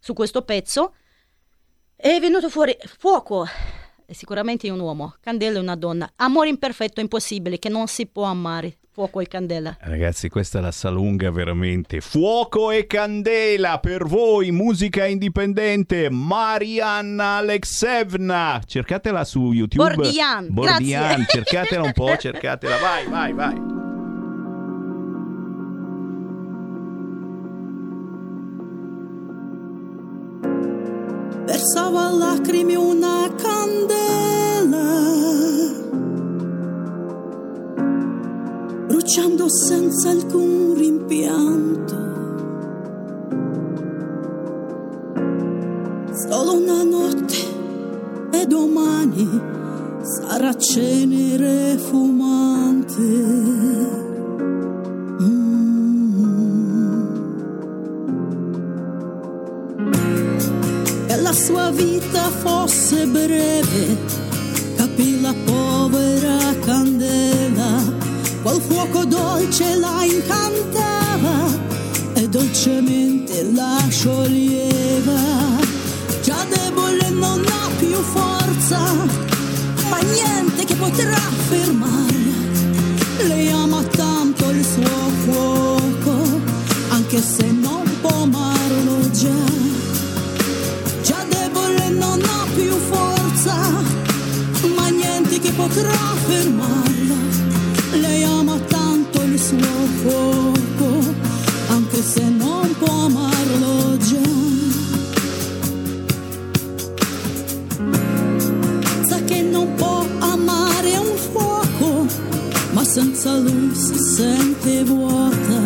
su 0.00 0.14
questo 0.14 0.42
pezzo 0.42 0.94
e 1.94 2.16
è 2.16 2.18
venuto 2.18 2.48
fuori 2.48 2.76
fuoco. 2.98 3.46
È 4.10 4.12
sicuramente 4.12 4.68
un 4.68 4.80
uomo, 4.80 5.14
Candela 5.20 5.58
è 5.58 5.60
una 5.60 5.76
donna. 5.76 6.10
Amore 6.16 6.48
imperfetto, 6.48 7.00
impossibile, 7.00 7.60
che 7.60 7.68
non 7.68 7.86
si 7.86 8.06
può 8.08 8.24
amare. 8.24 8.78
Fuoco 8.90 9.20
e 9.20 9.28
candela. 9.28 9.76
Ragazzi, 9.78 10.28
questa 10.28 10.58
la 10.58 10.72
sa 10.72 10.90
lunga 10.90 11.30
veramente. 11.30 12.00
Fuoco 12.00 12.72
e 12.72 12.88
candela 12.88 13.78
per 13.78 14.06
voi, 14.06 14.50
musica 14.50 15.06
indipendente. 15.06 16.10
Marianna 16.10 17.36
Alexevna. 17.36 18.60
Cercatela 18.66 19.22
su 19.22 19.52
YouTube. 19.52 19.94
Bordian, 19.94 20.48
Bordian, 20.50 21.24
cercatela 21.28 21.84
un 21.84 21.92
po', 21.92 22.16
cercatela. 22.16 22.78
Vai, 22.82 23.06
vai, 23.06 23.32
vai. 23.32 23.89
Versava 31.60 32.08
lacrime 32.08 32.74
una 32.74 33.28
candela, 33.36 34.82
bruciando 38.86 39.44
senza 39.50 40.08
alcun 40.08 40.72
rimpianto. 40.74 41.98
Solo 46.28 46.52
una 46.54 46.82
notte 46.82 47.36
e 48.32 48.46
domani 48.46 49.28
sarà 50.00 50.54
cenere 50.54 51.76
fumante. 51.76 52.98
La 61.30 61.36
sua 61.36 61.70
vita 61.70 62.28
fosse 62.42 63.06
breve, 63.06 63.96
capì 64.76 65.20
la 65.20 65.32
povera 65.44 66.38
il 68.52 68.60
fuoco 68.60 69.04
dolce 69.04 69.76
la 69.76 70.02
incantava 70.02 71.46
e 72.14 72.28
dolcemente 72.28 73.44
la 73.52 73.78
scioglieva. 73.88 75.20
Già 76.20 76.44
debole 76.48 77.10
non 77.10 77.44
ha 77.46 77.68
più 77.78 77.94
forza, 78.16 78.80
ma 79.88 79.98
niente 80.00 80.64
che 80.64 80.74
potrà 80.74 81.20
fermarla. 81.48 82.38
Lei 83.28 83.50
ama 83.52 83.84
tanto 83.84 84.50
il 84.50 84.64
suo 84.64 85.10
fuoco, 85.24 86.40
anche 86.88 87.22
se 87.22 87.46
non 87.52 87.59
potrà 95.70 96.14
fermarla. 96.26 97.16
Lei 98.00 98.24
ama 98.24 98.58
tanto 98.66 99.22
il 99.22 99.38
suo 99.38 99.86
fuoco, 100.02 101.14
anche 101.68 102.02
se 102.02 102.28
non 102.28 102.74
può 102.78 103.04
amarlo 103.04 103.96
già. 103.98 104.28
Sa 109.08 109.22
che 109.24 109.42
non 109.42 109.74
può 109.74 110.04
amare 110.18 110.96
un 110.96 111.16
fuoco, 111.30 112.06
ma 112.72 112.84
senza 112.84 113.36
lui 113.36 113.70
si 113.74 113.96
sente 113.98 114.84
vuota, 114.84 115.60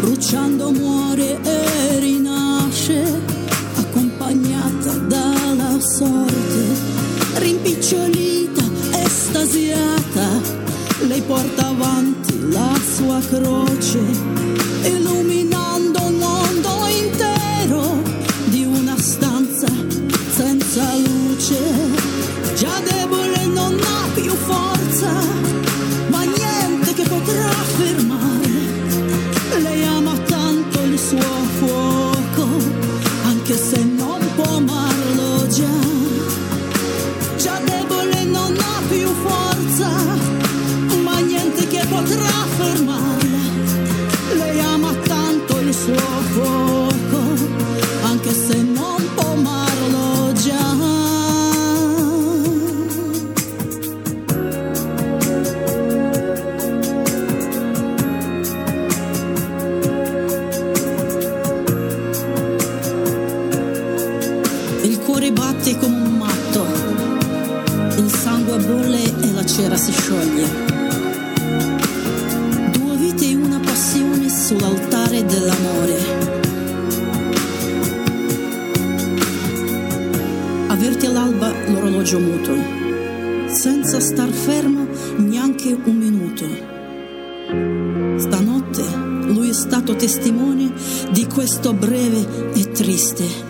bruciando 0.00 0.70
muore 0.72 1.38
la 13.30 13.57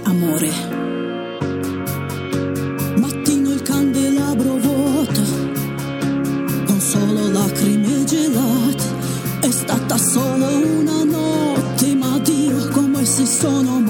amore. 0.08 0.50
Mattino 2.96 3.52
il 3.52 3.62
candelabro 3.62 4.56
vuoto, 4.56 5.20
con 6.66 6.80
solo 6.80 7.30
lacrime 7.30 8.04
gelate. 8.04 8.96
È 9.40 9.50
stata 9.50 9.96
solo 9.98 10.46
una 10.80 11.04
notte, 11.04 11.94
ma 11.94 12.18
Dio 12.18 12.68
come 12.70 13.04
si 13.04 13.26
sono 13.26 13.76
amati. 13.76 13.87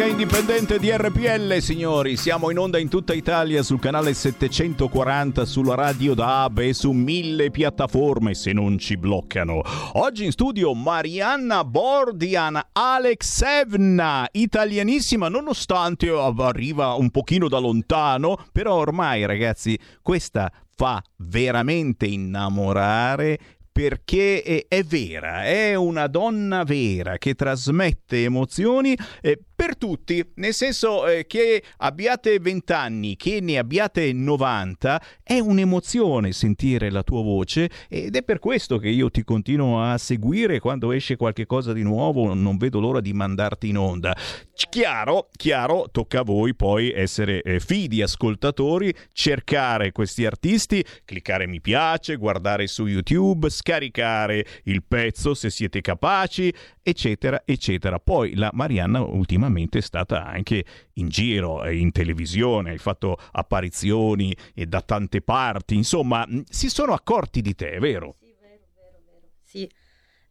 Musica 0.00 0.06
indipendente 0.06 0.78
di 0.78 0.90
RPL, 0.90 1.58
signori. 1.58 2.16
Siamo 2.16 2.50
in 2.50 2.58
onda 2.58 2.78
in 2.78 2.88
tutta 2.88 3.12
Italia 3.12 3.62
sul 3.62 3.80
canale 3.80 4.14
740, 4.14 5.44
sulla 5.44 5.74
radio 5.74 6.14
DAB 6.14 6.58
e 6.58 6.72
su 6.72 6.90
mille 6.92 7.50
piattaforme 7.50 8.34
se 8.34 8.52
non 8.52 8.78
ci 8.78 8.96
bloccano. 8.96 9.60
Oggi 9.94 10.24
in 10.24 10.32
studio 10.32 10.72
Marianna 10.74 11.64
Bordian 11.64 12.58
Alexevna, 12.72 14.26
italianissima, 14.32 15.28
nonostante 15.28 16.08
arriva 16.08 16.94
un 16.94 17.10
pochino 17.10 17.48
da 17.48 17.58
lontano, 17.58 18.38
però 18.52 18.76
ormai 18.76 19.26
ragazzi, 19.26 19.78
questa 20.00 20.50
fa 20.74 21.02
veramente 21.16 22.06
innamorare 22.06 23.38
perché 23.80 24.42
è, 24.42 24.64
è 24.68 24.82
vera, 24.82 25.44
è 25.44 25.74
una 25.74 26.06
donna 26.06 26.64
vera 26.64 27.16
che 27.18 27.34
trasmette 27.34 28.24
emozioni 28.24 28.96
eh, 29.22 29.38
per 29.60 29.76
tutti, 29.76 30.26
nel 30.36 30.54
senso 30.54 31.06
eh, 31.06 31.26
che 31.26 31.62
abbiate 31.76 32.38
20 32.38 32.72
anni, 32.72 33.16
che 33.16 33.40
ne 33.42 33.58
abbiate 33.58 34.10
90, 34.10 35.02
è 35.22 35.38
un'emozione 35.38 36.32
sentire 36.32 36.90
la 36.90 37.02
tua 37.02 37.20
voce 37.20 37.68
ed 37.90 38.16
è 38.16 38.22
per 38.22 38.38
questo 38.38 38.78
che 38.78 38.88
io 38.88 39.10
ti 39.10 39.22
continuo 39.22 39.82
a 39.82 39.98
seguire 39.98 40.60
quando 40.60 40.92
esce 40.92 41.16
qualche 41.16 41.44
cosa 41.44 41.74
di 41.74 41.82
nuovo, 41.82 42.32
non 42.32 42.56
vedo 42.56 42.80
l'ora 42.80 43.02
di 43.02 43.12
mandarti 43.12 43.68
in 43.68 43.76
onda. 43.76 44.16
Chiaro, 44.70 45.28
chiaro, 45.36 45.88
tocca 45.90 46.20
a 46.20 46.22
voi 46.22 46.54
poi 46.54 46.90
essere 46.90 47.42
eh, 47.42 47.60
fidi 47.60 48.00
ascoltatori, 48.00 48.94
cercare 49.12 49.92
questi 49.92 50.24
artisti, 50.24 50.82
cliccare 51.04 51.46
mi 51.46 51.60
piace, 51.60 52.16
guardare 52.16 52.66
su 52.66 52.86
YouTube, 52.86 53.50
scaricare 53.50 54.46
il 54.64 54.82
pezzo 54.86 55.34
se 55.34 55.50
siete 55.50 55.82
capaci, 55.82 56.52
eccetera, 56.82 57.42
eccetera. 57.44 57.98
Poi 57.98 58.34
la 58.34 58.50
Marianna 58.52 59.00
ultimamente 59.00 59.49
è 59.56 59.80
stata 59.80 60.24
anche 60.24 60.64
in 60.94 61.08
giro, 61.08 61.64
eh, 61.64 61.76
in 61.76 61.92
televisione, 61.92 62.70
hai 62.70 62.78
fatto 62.78 63.16
apparizioni 63.32 64.34
e 64.54 64.66
da 64.66 64.80
tante 64.82 65.20
parti, 65.22 65.74
insomma, 65.74 66.26
si 66.48 66.68
sono 66.68 66.92
accorti 66.92 67.40
di 67.40 67.54
te, 67.54 67.78
vero? 67.78 68.16
Sì, 69.42 69.68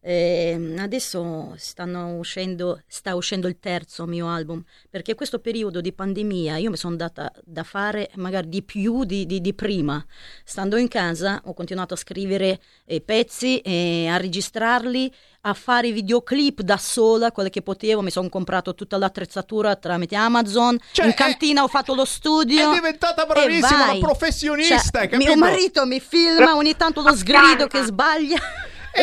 eh, 0.01 0.75
adesso 0.77 1.53
stanno 1.57 2.15
uscendo, 2.15 2.81
sta 2.87 3.15
uscendo 3.15 3.47
il 3.47 3.59
terzo 3.59 4.05
mio 4.05 4.29
album, 4.29 4.63
perché 4.89 5.13
questo 5.15 5.39
periodo 5.39 5.81
di 5.81 5.91
pandemia 5.91 6.57
io 6.57 6.69
mi 6.69 6.77
sono 6.77 6.95
data 6.95 7.31
da 7.43 7.63
fare 7.63 8.09
magari 8.15 8.47
di 8.47 8.63
più 8.63 9.03
di, 9.03 9.25
di- 9.25 9.41
di 9.41 9.53
prima. 9.53 10.03
Stando 10.43 10.77
in 10.77 10.87
casa 10.87 11.41
ho 11.45 11.53
continuato 11.53 11.93
a 11.93 11.97
scrivere 11.97 12.59
eh, 12.85 13.01
pezzi, 13.01 13.59
eh, 13.59 14.07
a 14.07 14.17
registrarli, 14.17 15.13
a 15.41 15.53
fare 15.53 15.91
videoclip 15.91 16.61
da 16.61 16.77
sola, 16.77 17.31
quelle 17.31 17.49
che 17.49 17.61
potevo. 17.61 18.01
Mi 18.01 18.11
sono 18.11 18.29
comprato 18.29 18.75
tutta 18.75 18.97
l'attrezzatura 18.97 19.75
tramite 19.75 20.15
Amazon. 20.15 20.77
Cioè, 20.91 21.05
in 21.05 21.11
è- 21.11 21.15
cantina 21.15 21.63
ho 21.63 21.67
fatto 21.67 21.93
lo 21.93 22.05
studio. 22.05 22.71
È 22.71 22.73
diventata 22.73 23.25
bravissima, 23.25 23.91
una 23.91 23.99
professionista, 23.99 25.07
Cioè, 25.07 25.17
mio 25.17 25.35
marito 25.35 25.85
mi 25.85 25.99
filma, 25.99 26.55
ogni 26.55 26.75
tanto 26.77 27.01
lo 27.01 27.13
sgrido 27.13 27.67
che 27.67 27.83
sbaglia. 27.83 28.39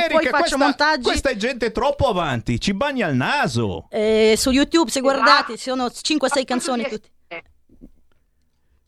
E 0.05 0.09
poi 0.09 0.17
Erika, 0.25 0.39
faccio 0.39 0.57
questa, 0.57 0.57
montaggi. 0.59 1.03
questa 1.03 1.31
è 1.31 1.37
gente 1.37 1.73
troppo 1.73 2.09
avanti, 2.09 2.61
ci 2.61 2.75
bagna 2.75 3.09
il 3.09 3.17
naso. 3.17 3.87
Eh, 3.91 4.35
su 4.37 4.51
YouTube, 4.51 4.91
se 4.91 5.01
guardate, 5.01 5.57
ci 5.57 5.65
sono 5.71 5.87
5-6 5.87 6.19
Ma 6.19 6.45
canzoni 6.45 6.89
tutte. 6.89 7.11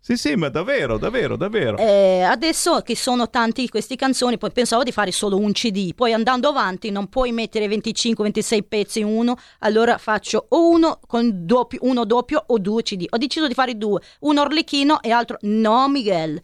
Sì, 0.08 0.16
sì, 0.16 0.36
ma 0.36 0.48
davvero, 0.48 0.96
davvero, 0.96 1.36
davvero. 1.36 1.76
Eh, 1.76 2.22
adesso 2.22 2.80
che 2.80 2.96
sono 2.96 3.28
tanti 3.28 3.68
queste 3.68 3.94
canzoni, 3.94 4.38
poi 4.38 4.50
pensavo 4.52 4.82
di 4.82 4.90
fare 4.90 5.12
solo 5.12 5.36
un 5.36 5.52
CD, 5.52 5.92
poi 5.94 6.14
andando 6.14 6.48
avanti 6.48 6.90
non 6.90 7.08
puoi 7.08 7.30
mettere 7.30 7.66
25-26 7.66 8.62
pezzi 8.66 9.00
in 9.00 9.04
uno, 9.04 9.36
allora 9.58 9.98
faccio 9.98 10.46
o 10.48 10.70
uno 10.70 10.98
con 11.06 11.44
doppio, 11.44 11.80
uno 11.82 12.06
doppio 12.06 12.42
o 12.46 12.58
due 12.58 12.82
CD. 12.82 13.04
Ho 13.10 13.18
deciso 13.18 13.46
di 13.48 13.52
fare 13.52 13.76
due, 13.76 14.00
uno 14.20 14.40
Orlechino 14.40 15.02
e 15.02 15.10
altro 15.10 15.36
No 15.42 15.86
Miguel. 15.88 16.40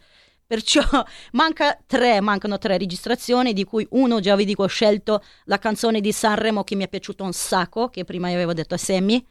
Perciò 0.47 0.81
manca 1.33 1.77
tre, 1.85 2.21
mancano 2.21 2.57
tre 2.57 2.77
registrazioni, 2.77 3.53
di 3.53 3.63
cui 3.63 3.87
uno 3.91 4.19
già 4.19 4.35
vi 4.35 4.45
dico 4.45 4.63
ho 4.63 4.67
scelto 4.67 5.23
la 5.45 5.59
canzone 5.59 6.01
di 6.01 6.11
Sanremo 6.11 6.63
che 6.63 6.75
mi 6.75 6.83
è 6.83 6.87
piaciuto 6.87 7.23
un 7.23 7.33
sacco, 7.33 7.89
che 7.89 8.03
prima 8.03 8.27
avevo 8.27 8.53
detto 8.53 8.75
a 8.75 8.77
Sammy 8.77 9.25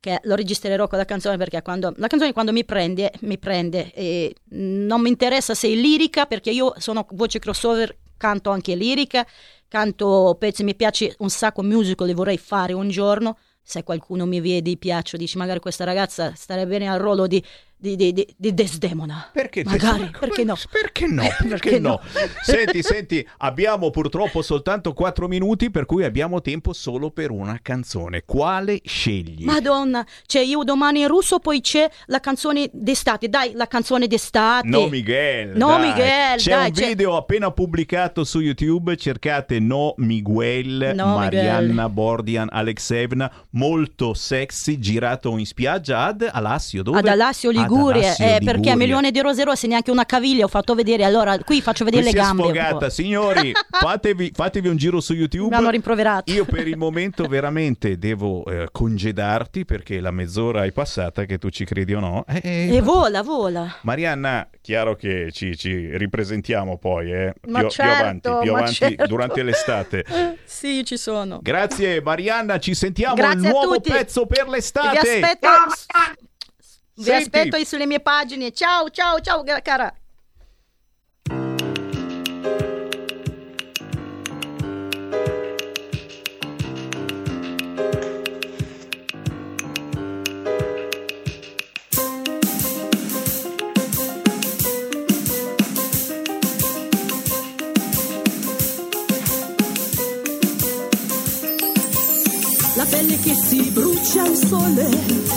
che 0.00 0.20
lo 0.22 0.34
registrerò 0.34 0.86
con 0.86 0.98
la 0.98 1.04
canzone 1.04 1.36
perché 1.36 1.60
quando, 1.62 1.92
la 1.96 2.06
canzone 2.06 2.32
quando 2.32 2.52
mi 2.52 2.64
prende, 2.64 3.12
mi 3.22 3.38
prende 3.38 3.92
e 3.92 4.34
non 4.50 5.00
mi 5.00 5.08
interessa 5.08 5.54
se 5.54 5.68
è 5.68 5.74
lirica 5.74 6.26
perché 6.26 6.50
io 6.50 6.74
sono 6.78 7.06
voce 7.12 7.38
crossover, 7.38 7.96
canto 8.16 8.50
anche 8.50 8.74
lirica, 8.74 9.26
canto 9.66 10.36
pezzi, 10.38 10.62
mi 10.62 10.74
piace 10.74 11.14
un 11.18 11.30
sacco 11.30 11.62
musical, 11.62 12.06
li 12.06 12.14
vorrei 12.14 12.38
fare 12.38 12.72
un 12.72 12.88
giorno, 12.88 13.38
se 13.62 13.82
qualcuno 13.82 14.24
mi 14.24 14.40
vede, 14.40 14.76
piace, 14.76 15.16
dice 15.16 15.36
magari 15.36 15.60
questa 15.60 15.84
ragazza 15.84 16.32
starebbe 16.34 16.78
bene 16.78 16.88
al 16.88 17.00
ruolo 17.00 17.26
di, 17.26 17.42
di, 17.78 17.96
di, 17.96 18.12
di- 18.36 18.54
Desdemona. 18.54 19.30
Perché 19.32 19.62
Magari, 19.64 20.10
perché 20.18 20.44
no? 20.44 20.56
Perché 20.70 21.06
no? 21.06 21.22
Perché, 21.38 21.46
Perché 21.48 21.78
no? 21.78 21.88
no? 21.88 22.00
senti, 22.42 22.82
senti, 22.82 23.26
abbiamo 23.38 23.90
purtroppo 23.90 24.42
soltanto 24.42 24.92
4 24.92 25.28
minuti, 25.28 25.70
per 25.70 25.86
cui 25.86 26.04
abbiamo 26.04 26.40
tempo 26.40 26.72
solo 26.72 27.10
per 27.10 27.30
una 27.30 27.58
canzone. 27.62 28.22
Quale 28.24 28.80
scegli? 28.84 29.44
Madonna, 29.44 30.04
cioè 30.26 30.42
io 30.42 30.64
domani 30.64 31.00
in 31.02 31.08
russo, 31.08 31.38
poi 31.38 31.60
c'è 31.60 31.88
la 32.06 32.20
canzone 32.20 32.68
d'estate, 32.72 33.28
dai, 33.28 33.52
la 33.54 33.66
canzone 33.66 34.06
d'estate. 34.06 34.66
No 34.66 34.88
Miguel. 34.88 35.56
No 35.56 35.68
dai. 35.68 35.88
Miguel, 35.88 36.38
C'è 36.38 36.50
dai, 36.50 36.66
un 36.68 36.72
c'è- 36.74 36.86
video 36.88 37.16
appena 37.16 37.50
pubblicato 37.50 38.24
su 38.24 38.40
YouTube, 38.40 38.96
cercate 38.96 39.58
No 39.60 39.94
Miguel, 39.98 40.92
No 40.94 41.16
Marianna 41.16 41.88
Bordian 41.88 42.48
Alexevna, 42.50 43.30
molto 43.50 44.14
sexy, 44.14 44.78
girato 44.78 45.36
in 45.36 45.46
spiaggia 45.46 46.04
ad 46.04 46.28
Alassio, 46.30 46.82
dove? 46.82 46.98
Ad 46.98 47.06
Alassio 47.06 47.50
Ad 47.50 47.56
Liguria, 47.76 48.12
eh, 48.14 48.16
perché 48.16 48.30
a 48.40 48.52
Liguria. 48.52 48.76
milione 48.76 49.10
di 49.10 49.20
rose 49.20 49.44
rosse 49.44 49.66
neanche 49.66 49.90
una 49.90 50.04
caviglia 50.06 50.44
ho 50.44 50.48
fatto 50.48 50.74
vedere, 50.74 51.04
allora 51.04 51.38
qui 51.38 51.60
faccio 51.60 51.84
vedere 51.84 52.02
Qui 52.04 52.12
le 52.12 52.18
si 52.18 52.22
è 52.24 52.26
gambe. 52.26 52.42
sfogata, 52.44 52.90
signori, 52.90 53.52
fatevi, 53.70 54.32
fatevi 54.34 54.68
un 54.68 54.76
giro 54.76 55.00
su 55.00 55.14
YouTube. 55.14 55.48
Mi 55.50 55.54
hanno 55.54 55.70
rimproverato. 55.70 56.32
Io 56.32 56.44
per 56.44 56.66
il 56.68 56.76
momento 56.76 57.24
veramente 57.26 57.98
devo 57.98 58.44
eh, 58.46 58.68
congedarti 58.72 59.64
perché 59.64 60.00
la 60.00 60.10
mezz'ora 60.10 60.64
è 60.64 60.72
passata, 60.72 61.24
che 61.24 61.38
tu 61.38 61.50
ci 61.50 61.64
credi 61.64 61.94
o 61.94 62.00
no. 62.00 62.24
Eh, 62.28 62.74
E 62.76 62.80
vola, 62.80 63.22
vola. 63.22 63.76
Marianna, 63.82 64.48
chiaro 64.60 64.94
che 64.96 65.30
ci, 65.32 65.56
ci 65.56 65.96
ripresentiamo 65.96 66.78
poi, 66.78 67.12
eh, 67.12 67.34
più, 67.40 67.50
Ma 67.52 67.60
più 67.60 67.68
certo, 67.70 68.00
avanti, 68.02 68.28
più 68.42 68.52
ma 68.52 68.58
avanti 68.58 68.74
certo. 68.74 69.06
durante 69.06 69.42
l'estate. 69.42 70.04
Eh, 70.08 70.38
sì, 70.44 70.84
ci 70.84 70.96
sono. 70.96 71.40
Grazie 71.42 72.00
Marianna, 72.02 72.58
ci 72.58 72.74
sentiamo 72.74 73.14
Grazie 73.14 73.48
a 73.48 73.50
nuovo 73.50 73.74
tutti. 73.76 73.90
pezzo 73.90 74.26
per 74.26 74.44
Vi 74.44 74.50
l'estate. 74.50 74.98
aspetto, 74.98 75.48
Ciao, 77.00 77.04
Marianna. 77.04 77.04
vi 77.04 77.04
Senti. 77.04 77.26
aspetto 77.36 77.56
sulle 77.64 77.86
mie 77.86 78.00
pagine. 78.00 78.52
Ciao, 78.52 78.90
ciao, 78.90 79.20
ciao, 79.20 79.42
cara. 79.62 79.94
Brucia 103.78 104.22
al 104.24 104.34
sole 104.34 104.88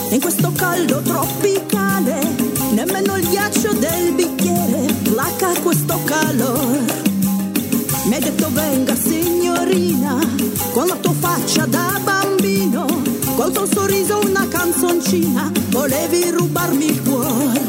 in 0.09 0.19
questo 0.19 0.51
caldo 0.55 0.99
tropicale. 1.01 2.19
Nemmeno 2.71 3.17
il 3.17 3.27
ghiaccio 3.27 3.73
del 3.73 4.13
bicchiere 4.13 4.91
placa 5.03 5.51
questo 5.61 5.99
calore. 6.05 7.09
Mi 8.05 8.15
hai 8.15 8.19
detto 8.19 8.49
venga 8.51 8.95
signorina, 8.95 10.17
con 10.71 10.87
la 10.87 10.95
tua 10.95 11.13
faccia 11.19 11.65
da 11.65 11.99
bambino, 12.03 12.85
col 13.35 13.51
tuo 13.51 13.67
sorriso 13.71 14.19
una 14.23 14.47
canzoncina, 14.47 15.51
volevi 15.69 16.31
rubarmi 16.31 16.85
il 16.85 17.01
cuore. 17.03 17.61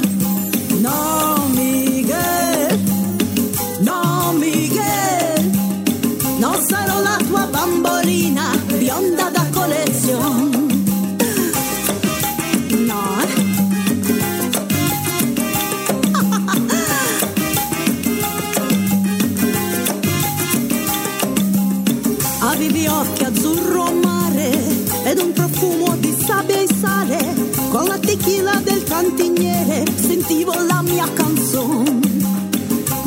No, 0.81 1.49
Miguel, 1.51 2.81
no, 3.81 4.33
Miguel, 4.39 5.51
non 6.39 6.57
sarò 6.67 7.01
la 7.03 7.19
tua 7.29 7.47
bambolina 7.51 8.02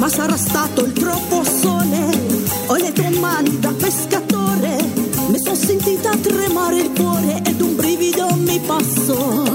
Ma 0.06 0.12
sarà 0.12 0.38
stato 0.38 0.86
il 0.86 0.94
troppo 0.94 1.44
sole 1.44 2.10
o 2.68 2.76
le 2.76 2.94
tue 2.94 3.10
mani 3.10 3.60
da 3.60 3.74
pescatore. 3.74 4.78
Mi 5.30 5.40
sono 5.40 5.56
sentita 5.56 6.16
tremare 6.18 6.82
il 6.82 6.92
cuore 6.92 7.42
ed 7.44 7.60
un 7.60 7.76
brivido 7.76 8.28
mi 8.36 8.60
passò. 8.60 9.55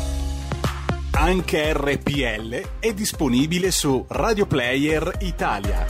Anche 1.23 1.71
RPL 1.71 2.79
è 2.79 2.93
disponibile 2.93 3.69
su 3.69 4.03
Radio 4.07 4.47
Player 4.47 5.17
Italia. 5.19 5.85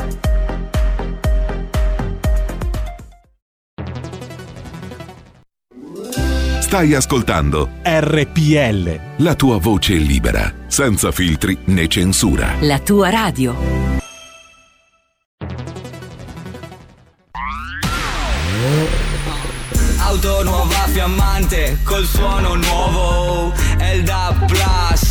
Stai 6.59 6.93
ascoltando 6.93 7.69
RPL. 7.81 8.99
la 9.23 9.35
tua 9.35 9.57
voce 9.57 9.93
libera, 9.93 10.53
senza 10.67 11.13
filtri 11.13 11.57
né 11.67 11.87
censura. 11.87 12.55
La 12.59 12.79
tua 12.79 13.09
radio. 13.09 13.55
Auto 19.97 20.43
nuova 20.43 20.87
fiammante 20.87 21.77
col 21.85 22.03
suono 22.03 22.55
nuovo 22.55 23.53
È 23.77 23.91
il 23.91 24.03
DAB 24.03 24.45
Plus 24.45 25.10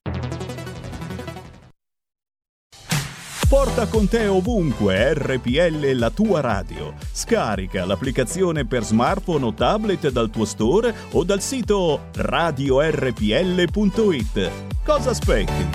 Porta 3.51 3.85
con 3.87 4.07
te 4.07 4.27
ovunque 4.27 5.13
RPL 5.13 5.91
la 5.95 6.09
tua 6.09 6.39
radio. 6.39 6.93
Scarica 7.11 7.83
l'applicazione 7.83 8.65
per 8.65 8.85
smartphone 8.85 9.43
o 9.43 9.53
tablet 9.53 10.07
dal 10.09 10.29
tuo 10.29 10.45
store 10.45 10.95
o 11.11 11.25
dal 11.25 11.41
sito 11.41 12.03
radiorpl.it. 12.15 13.71
Cosa 14.85 15.09
aspetti? 15.09 15.67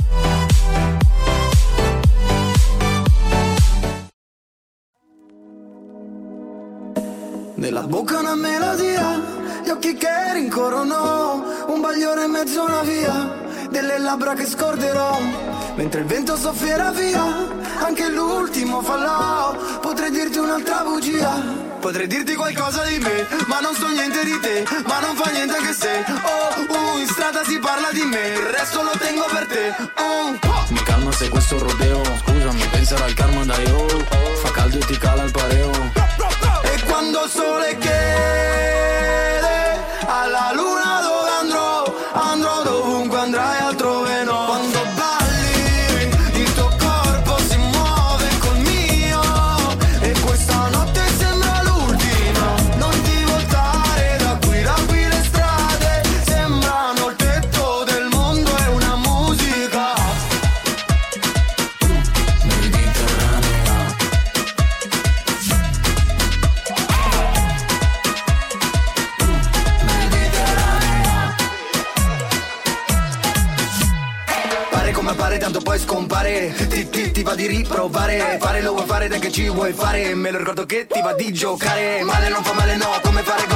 Nella 7.56 7.82
bocca 7.82 8.20
una 8.20 8.36
melodia, 8.36 9.20
gli 9.62 9.68
occhi 9.68 9.94
che 9.96 10.32
rincorrono, 10.32 11.66
un 11.66 11.80
bagliore 11.82 12.24
in 12.24 12.30
mezzo 12.30 12.64
una 12.64 12.80
via, 12.80 13.45
delle 13.80 13.98
labbra 13.98 14.32
che 14.32 14.46
scorderò, 14.46 15.20
mentre 15.74 16.00
il 16.00 16.06
vento 16.06 16.34
soffierà 16.34 16.90
via, 16.92 17.22
anche 17.84 18.08
l'ultimo 18.08 18.80
fallò, 18.80 19.54
potrei 19.80 20.10
dirti 20.10 20.38
un'altra 20.38 20.82
bugia. 20.82 21.64
Potrei 21.78 22.06
dirti 22.06 22.34
qualcosa 22.34 22.84
di 22.84 22.98
me, 22.98 23.26
ma 23.48 23.60
non 23.60 23.74
so 23.74 23.86
niente 23.88 24.24
di 24.24 24.40
te, 24.40 24.64
ma 24.86 24.98
non 25.00 25.14
fa 25.14 25.30
niente 25.30 25.56
che 25.58 25.74
se. 25.74 26.04
Oh, 26.08 26.94
uh, 26.94 26.98
in 26.98 27.06
strada 27.06 27.44
si 27.44 27.58
parla 27.58 27.90
di 27.92 28.04
me, 28.04 28.28
il 28.28 28.46
resto 28.56 28.82
lo 28.82 28.92
tengo 28.98 29.26
per 29.30 29.46
te. 29.46 29.74
Oh. 30.00 30.30
Mi 30.70 30.82
calma 30.82 31.12
se 31.12 31.28
questo 31.28 31.58
rodeo 31.58 32.02
Scusami, 32.24 32.66
penserà 32.70 33.04
al 33.04 33.14
karma 33.14 33.44
da 33.44 33.56
io. 33.60 33.86
Fa 34.42 34.50
caldo 34.52 34.78
e 34.78 34.86
ti 34.86 34.96
cala 34.96 35.24
il 35.24 35.30
pareo 35.30 36.05
vuoi 79.66 79.72
fare? 79.72 80.14
Me 80.14 80.30
lo 80.30 80.38
ricordo 80.38 80.64
che 80.64 80.86
ti 80.86 81.00
va 81.00 81.12
di 81.14 81.32
giocare. 81.32 82.02
Male 82.02 82.28
non 82.28 82.42
fa 82.42 82.52
male 82.52 82.76
no 82.76 83.00
Come 83.02 83.22
fare 83.22 83.46
gol 83.46 83.55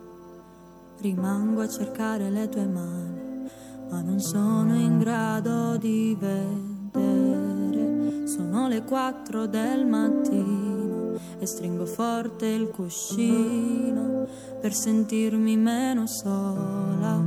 Rimango 1.01 1.61
a 1.61 1.67
cercare 1.67 2.29
le 2.29 2.47
tue 2.47 2.67
mani, 2.67 3.49
ma 3.89 4.01
non 4.01 4.19
sono 4.19 4.75
in 4.75 4.99
grado 4.99 5.75
di 5.77 6.15
vedere. 6.19 8.27
Sono 8.27 8.67
le 8.67 8.83
quattro 8.83 9.47
del 9.47 9.87
mattino 9.87 11.17
e 11.39 11.45
stringo 11.47 11.87
forte 11.87 12.45
il 12.45 12.69
cuscino 12.69 14.27
per 14.61 14.75
sentirmi 14.75 15.57
meno 15.57 16.05
sola. 16.05 17.19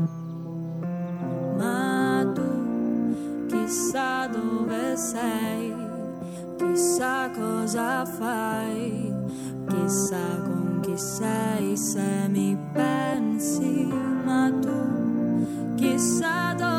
Ma 1.57 2.31
tu 2.33 3.47
chissà 3.49 4.29
dove 4.29 4.97
sei, 4.97 5.75
chissà 6.57 7.31
cosa 7.31 8.05
fai, 8.05 9.13
chissà 9.69 10.41
con 10.43 10.81
chi 10.83 10.97
sei 10.97 11.77
se 11.77 12.29
mi 12.29 12.57
pensi, 12.73 13.93
ma 14.25 14.51
tu 14.61 15.75
chissà 15.77 16.55
dove 16.55 16.74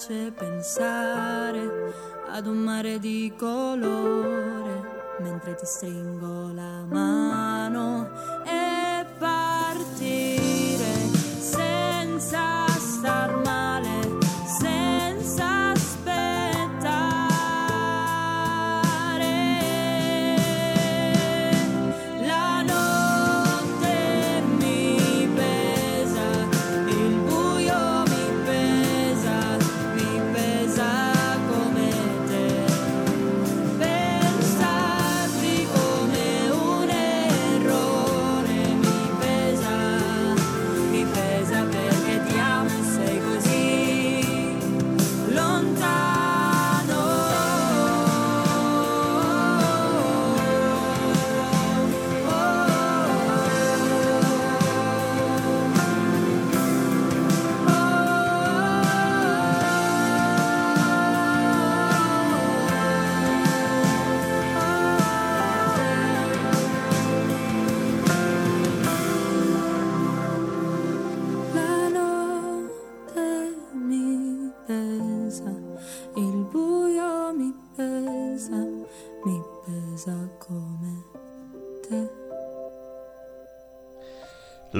piace 0.00 0.32
pensare 0.32 1.92
ad 2.30 2.46
un 2.46 2.56
mare 2.56 2.98
di 2.98 3.30
colore 3.36 5.18
mentre 5.18 5.54
ti 5.54 5.66
stringo 5.66 6.19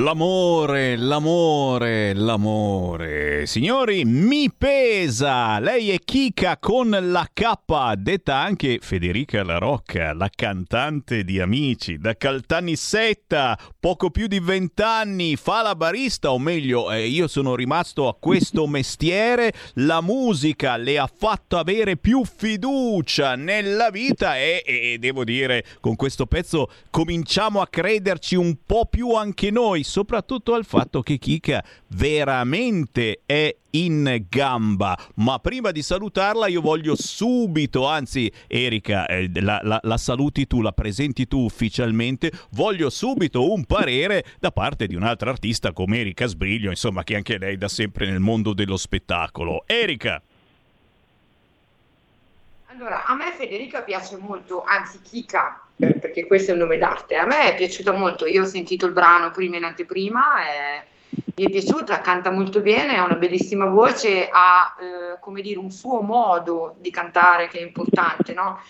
L'amore, 0.02 0.96
l'amore, 0.96 2.14
l'amore. 2.14 3.44
Signori, 3.44 4.06
mi 4.06 4.50
pesa. 4.50 5.58
Lei 5.58 5.90
è 5.90 5.98
Kika 6.02 6.56
con 6.58 6.88
la 6.88 7.28
K, 7.30 7.96
detta 7.96 8.36
anche 8.36 8.78
Federica 8.80 9.44
La 9.44 9.58
Rocca, 9.58 10.14
la 10.14 10.30
cantante 10.34 11.22
di 11.22 11.38
Amici, 11.38 11.98
da 11.98 12.16
Caltanissetta, 12.16 13.58
poco 13.78 14.08
più 14.08 14.26
di 14.26 14.40
vent'anni, 14.40 15.36
fa 15.36 15.60
la 15.60 15.76
barista, 15.76 16.32
o 16.32 16.38
meglio, 16.38 16.90
eh, 16.90 17.06
io 17.06 17.28
sono 17.28 17.54
rimasto 17.54 18.08
a 18.08 18.16
questo 18.18 18.66
mestiere. 18.68 19.52
La 19.74 20.00
musica 20.00 20.78
le 20.78 20.98
ha 20.98 21.10
fatto 21.14 21.58
avere 21.58 21.98
più 21.98 22.24
fiducia 22.24 23.34
nella 23.34 23.90
vita 23.90 24.38
e, 24.38 24.62
e 24.64 24.96
devo 24.98 25.24
dire, 25.24 25.62
con 25.80 25.94
questo 25.94 26.24
pezzo 26.24 26.70
cominciamo 26.88 27.60
a 27.60 27.68
crederci 27.68 28.34
un 28.34 28.56
po' 28.64 28.86
più 28.86 29.14
anche 29.14 29.50
noi, 29.50 29.88
soprattutto 29.90 30.54
al 30.54 30.64
fatto 30.64 31.02
che 31.02 31.18
Kika 31.18 31.62
veramente 31.88 33.22
è 33.26 33.54
in 33.70 34.24
gamba. 34.28 34.96
Ma 35.16 35.38
prima 35.40 35.72
di 35.72 35.82
salutarla 35.82 36.46
io 36.46 36.60
voglio 36.60 36.94
subito, 36.94 37.86
anzi 37.86 38.32
Erika, 38.46 39.06
eh, 39.06 39.28
la, 39.40 39.60
la- 39.62 39.80
la 39.82 39.96
saluti 39.96 40.46
tu, 40.46 40.62
la 40.62 40.72
presenti 40.72 41.26
tu 41.26 41.40
ufficialmente, 41.40 42.30
voglio 42.50 42.88
subito 42.88 43.52
un 43.52 43.64
parere 43.64 44.24
da 44.38 44.52
parte 44.52 44.86
di 44.86 44.94
un'altra 44.94 45.30
artista 45.30 45.72
come 45.72 45.98
Erika 45.98 46.26
Sbriglio, 46.26 46.70
insomma 46.70 47.02
che 47.02 47.16
anche 47.16 47.36
lei 47.36 47.58
da 47.58 47.68
sempre 47.68 48.08
nel 48.08 48.20
mondo 48.20 48.54
dello 48.54 48.76
spettacolo. 48.76 49.64
Erika! 49.66 50.22
Allora, 52.66 53.04
a 53.04 53.14
me 53.16 53.32
Federica 53.36 53.82
piace 53.82 54.16
molto, 54.16 54.62
anzi 54.62 55.00
Kika, 55.02 55.60
perché 55.80 56.26
questo 56.26 56.50
è 56.50 56.54
un 56.54 56.60
nome 56.60 56.78
d'arte, 56.78 57.16
a 57.16 57.26
me 57.26 57.52
è 57.52 57.56
piaciuta 57.56 57.92
molto, 57.92 58.26
io 58.26 58.42
ho 58.42 58.46
sentito 58.46 58.86
il 58.86 58.92
brano 58.92 59.30
prima 59.30 59.56
in 59.56 59.64
anteprima, 59.64 60.44
e 60.44 60.82
mi 61.36 61.44
è 61.44 61.50
piaciuta, 61.50 62.00
canta 62.00 62.30
molto 62.30 62.60
bene, 62.60 62.96
ha 62.96 63.04
una 63.04 63.16
bellissima 63.16 63.66
voce, 63.66 64.28
ha 64.30 64.76
eh, 64.78 65.18
come 65.20 65.40
dire 65.40 65.58
un 65.58 65.70
suo 65.70 66.00
modo 66.02 66.76
di 66.78 66.90
cantare 66.90 67.48
che 67.48 67.58
è 67.58 67.62
importante, 67.62 68.32
no? 68.32 68.60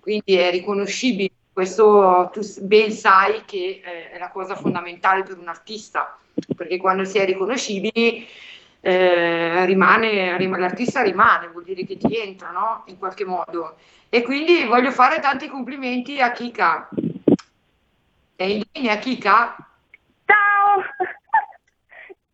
Quindi 0.00 0.34
è 0.34 0.50
riconoscibile, 0.50 1.30
questo 1.52 2.30
tu 2.32 2.40
ben 2.60 2.92
sai 2.92 3.42
che 3.44 3.80
eh, 3.84 4.10
è 4.10 4.18
la 4.18 4.30
cosa 4.30 4.54
fondamentale 4.54 5.22
per 5.22 5.38
un 5.38 5.48
artista, 5.48 6.18
perché 6.54 6.76
quando 6.76 7.04
si 7.04 7.18
è 7.18 7.24
riconoscibili 7.24 8.26
eh, 8.80 9.64
rimane, 9.66 10.36
rim- 10.36 10.56
l'artista 10.56 11.02
rimane, 11.02 11.48
vuol 11.48 11.64
dire 11.64 11.84
che 11.84 11.96
ti 11.96 12.16
entra, 12.16 12.50
no? 12.50 12.84
In 12.86 12.98
qualche 12.98 13.24
modo. 13.24 13.76
E 14.10 14.22
quindi 14.22 14.64
voglio 14.64 14.90
fare 14.90 15.20
tanti 15.20 15.48
complimenti 15.48 16.20
a 16.20 16.32
Kika. 16.32 16.88
È 18.34 18.42
in 18.42 18.62
linea 18.72 18.96
Kika? 18.96 19.56
Ciao! 20.24 20.82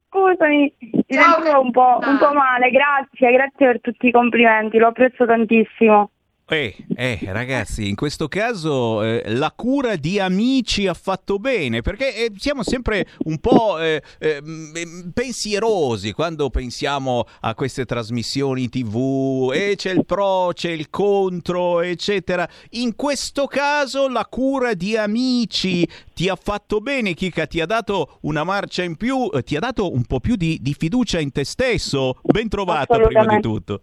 Scusami, 0.08 0.72
mi 0.78 1.04
sentivo 1.08 1.60
un 1.60 1.72
po', 1.72 1.98
un 2.00 2.18
po' 2.18 2.32
male, 2.32 2.70
grazie, 2.70 3.32
grazie 3.32 3.66
per 3.66 3.80
tutti 3.80 4.06
i 4.06 4.12
complimenti, 4.12 4.78
lo 4.78 4.88
apprezzo 4.88 5.26
tantissimo. 5.26 6.10
Eh, 6.46 6.76
eh, 6.94 7.20
ragazzi, 7.22 7.88
in 7.88 7.94
questo 7.94 8.28
caso 8.28 9.02
eh, 9.02 9.22
la 9.28 9.50
cura 9.56 9.96
di 9.96 10.18
amici 10.18 10.86
ha 10.86 10.92
fatto 10.92 11.38
bene 11.38 11.80
perché 11.80 12.14
eh, 12.14 12.32
siamo 12.36 12.62
sempre 12.62 13.06
un 13.24 13.38
po' 13.38 13.78
eh, 13.78 14.02
eh, 14.18 14.42
mm, 14.42 15.08
pensierosi 15.14 16.12
quando 16.12 16.50
pensiamo 16.50 17.24
a 17.40 17.54
queste 17.54 17.86
trasmissioni 17.86 18.68
TV 18.68 19.52
e 19.54 19.74
c'è 19.76 19.92
il 19.92 20.04
pro, 20.04 20.50
c'è 20.52 20.70
il 20.70 20.90
contro, 20.90 21.80
eccetera. 21.80 22.46
In 22.72 22.94
questo 22.94 23.46
caso 23.46 24.06
la 24.10 24.26
cura 24.26 24.74
di 24.74 24.98
amici 24.98 25.88
ti 26.12 26.28
ha 26.28 26.36
fatto 26.36 26.80
bene, 26.80 27.14
Kika, 27.14 27.46
ti 27.46 27.62
ha 27.62 27.66
dato 27.66 28.18
una 28.22 28.44
marcia 28.44 28.82
in 28.82 28.96
più, 28.96 29.30
eh, 29.32 29.42
ti 29.42 29.56
ha 29.56 29.60
dato 29.60 29.90
un 29.90 30.04
po' 30.04 30.20
più 30.20 30.36
di, 30.36 30.58
di 30.60 30.74
fiducia 30.74 31.20
in 31.20 31.32
te 31.32 31.44
stesso. 31.44 32.18
Ben 32.20 32.50
trovata 32.50 32.98
prima 32.98 33.24
di 33.24 33.40
tutto. 33.40 33.80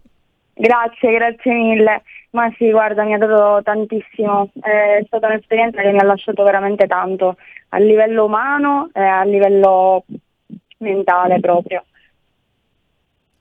Grazie, 0.62 1.12
grazie 1.14 1.52
mille. 1.52 2.02
Ma 2.30 2.48
sì, 2.56 2.70
guarda, 2.70 3.02
mi 3.02 3.14
ha 3.14 3.18
dato 3.18 3.60
tantissimo. 3.64 4.48
È 4.60 5.02
stata 5.06 5.26
un'esperienza 5.26 5.82
che 5.82 5.90
mi 5.90 5.98
ha 5.98 6.04
lasciato 6.04 6.44
veramente 6.44 6.86
tanto, 6.86 7.36
a 7.70 7.78
livello 7.78 8.26
umano 8.26 8.88
e 8.92 9.02
a 9.02 9.24
livello 9.24 10.04
mentale 10.78 11.40
proprio. 11.40 11.84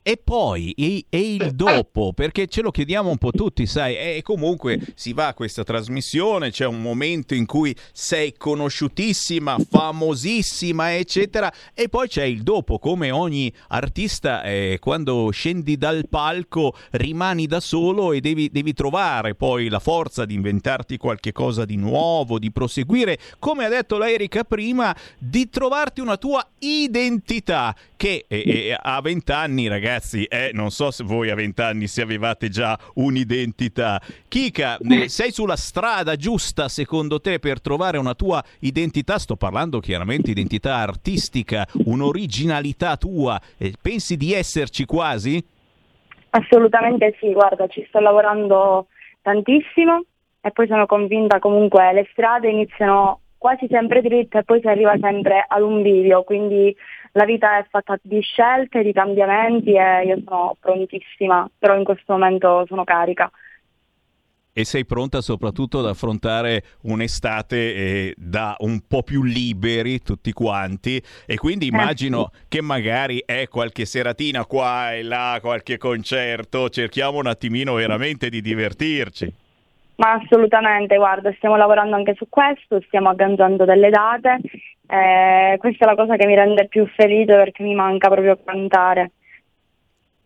E 0.04 0.18
poi 0.18 0.72
e, 0.72 1.06
e 1.10 1.36
il 1.36 1.52
dopo, 1.54 2.12
perché 2.12 2.48
ce 2.48 2.62
lo 2.62 2.72
chiediamo 2.72 3.12
un 3.12 3.20
po' 3.20 3.30
tutti, 3.30 3.68
sai, 3.68 3.96
e 3.96 4.22
comunque 4.24 4.80
si 4.96 5.14
va 5.14 5.28
a 5.28 5.34
questa 5.36 5.64
trasmissione, 5.64 6.50
c'è 6.50 6.66
un 6.66 6.82
momento 6.82 7.36
in 7.36 7.46
cui 7.46 7.76
sei 7.92 8.34
conosciutissima, 8.36 9.58
famosissima, 9.60 10.96
eccetera, 10.96 11.54
e 11.76 11.88
poi 11.88 12.08
c'è 12.08 12.24
il 12.24 12.42
dopo, 12.42 12.80
come 12.80 13.12
ogni 13.12 13.54
artista, 13.68 14.42
eh, 14.42 14.78
quando 14.80 15.30
scendi 15.30 15.78
dal 15.78 16.08
palco 16.10 16.76
rimani 16.92 17.46
da 17.46 17.60
solo 17.60 18.12
e 18.12 18.22
devi, 18.22 18.50
devi 18.50 18.74
trovare 18.74 19.36
poi 19.36 19.70
la 19.70 19.78
forza 19.80 20.26
di 20.26 20.34
inventarti 20.34 20.98
qualche 20.98 21.32
cosa 21.32 21.64
di 21.64 21.76
nuovo, 21.76 22.40
di 22.40 22.52
proseguire, 22.52 23.20
come 23.38 23.66
ha 23.66 23.70
detto 23.70 24.00
la 24.00 24.10
Erika 24.10 24.44
prima, 24.46 24.96
di 25.20 25.48
trovarti 25.48 26.02
una 26.02 26.18
tua 26.18 26.44
identità, 26.58 27.76
che 28.02 28.26
eh, 28.28 28.44
eh, 28.48 28.76
a 28.82 29.00
vent'anni, 29.00 29.68
ragazzi, 29.68 30.24
eh, 30.24 30.50
non 30.54 30.72
so 30.72 30.90
se 30.90 31.04
voi 31.04 31.30
a 31.30 31.36
vent'anni 31.36 31.86
se 31.86 32.02
avevate 32.02 32.50
già 32.50 32.76
un'identità. 32.96 34.02
Kika, 34.28 34.80
sei 35.06 35.32
sulla 35.32 35.56
strada 35.56 36.16
giusta 36.16 36.68
secondo 36.68 37.22
te 37.22 37.38
per 37.38 37.62
trovare 37.62 38.00
una 38.00 38.16
tua 38.16 38.44
identità? 38.62 39.20
Sto 39.20 39.36
parlando 39.36 39.80
chiaramente 39.80 40.32
identità 40.32 40.78
artistica, 40.78 41.68
un'originalità 41.86 42.98
tua. 42.98 43.40
Eh, 43.60 43.74
pensi 43.80 44.18
di 44.18 44.34
esserci 44.34 44.86
quasi? 44.86 45.40
Assolutamente 46.32 47.16
sì, 47.20 47.32
guarda, 47.34 47.68
ci 47.68 47.86
sto 47.88 48.00
lavorando 48.00 48.88
tantissimo 49.22 50.06
e 50.42 50.50
poi 50.50 50.66
sono 50.66 50.88
convinta 50.88 51.38
comunque 51.38 51.94
le 51.94 52.08
strade 52.14 52.50
iniziano 52.50 53.20
quasi 53.38 53.68
sempre 53.70 54.02
dritte 54.02 54.40
e 54.40 54.44
poi 54.44 54.60
si 54.60 54.68
arriva 54.68 54.96
sempre 55.00 55.46
ad 55.48 55.62
un 55.62 55.84
quindi 56.24 56.76
la 57.14 57.26
vita 57.26 57.58
è 57.58 57.66
fatta 57.70 58.00
di 58.02 58.22
scelte, 58.22 58.84
di 58.84 58.94
cambiamenti 58.94 59.74
e 59.74 60.06
io 60.06 60.22
sono 60.26 60.56
prontissima, 60.60 61.50
però 61.58 61.78
in 61.78 61.84
questo 61.84 62.14
momento 62.14 62.66
sono 62.68 62.84
carica. 62.84 63.30
E 64.54 64.66
sei 64.66 64.86
pronta 64.86 65.22
soprattutto 65.22 65.80
ad 65.80 65.86
affrontare 65.86 66.64
un'estate 66.82 67.56
eh, 67.56 68.14
da 68.18 68.56
un 68.60 68.82
po' 68.86 69.02
più 69.02 69.24
liberi 69.24 70.00
tutti 70.02 70.34
quanti 70.34 71.02
e 71.26 71.38
quindi 71.38 71.68
immagino 71.68 72.32
che 72.50 72.62
magari 72.62 73.24
è 73.26 73.48
qualche 73.48 73.86
seratina 73.86 74.46
qua 74.46 74.94
e 74.94 75.04
là, 75.04 75.38
qualche 75.42 75.78
concerto, 75.78 76.68
cerchiamo 76.70 77.20
un 77.20 77.28
attimino 77.28 77.76
veramente 77.76 78.28
di 78.28 78.42
divertirci. 78.42 79.34
Ma 80.02 80.14
assolutamente, 80.14 80.96
guarda, 80.96 81.32
stiamo 81.34 81.58
lavorando 81.58 81.96
anche 81.96 82.16
su 82.16 82.28
questo, 82.28 82.82
stiamo 82.88 83.10
agganciando 83.10 83.66
delle 83.66 83.90
date. 83.92 84.40
eh, 84.88 85.58
questa 85.60 85.86
è 85.86 85.88
la 85.88 85.96
cosa 85.96 86.16
che 86.16 86.26
mi 86.26 86.34
rende 86.36 86.68
più 86.68 86.88
felice 86.88 87.36
perché 87.36 87.62
mi 87.64 87.76
manca 87.76 88.10
proprio 88.10 88.40
cantare. 88.44 89.12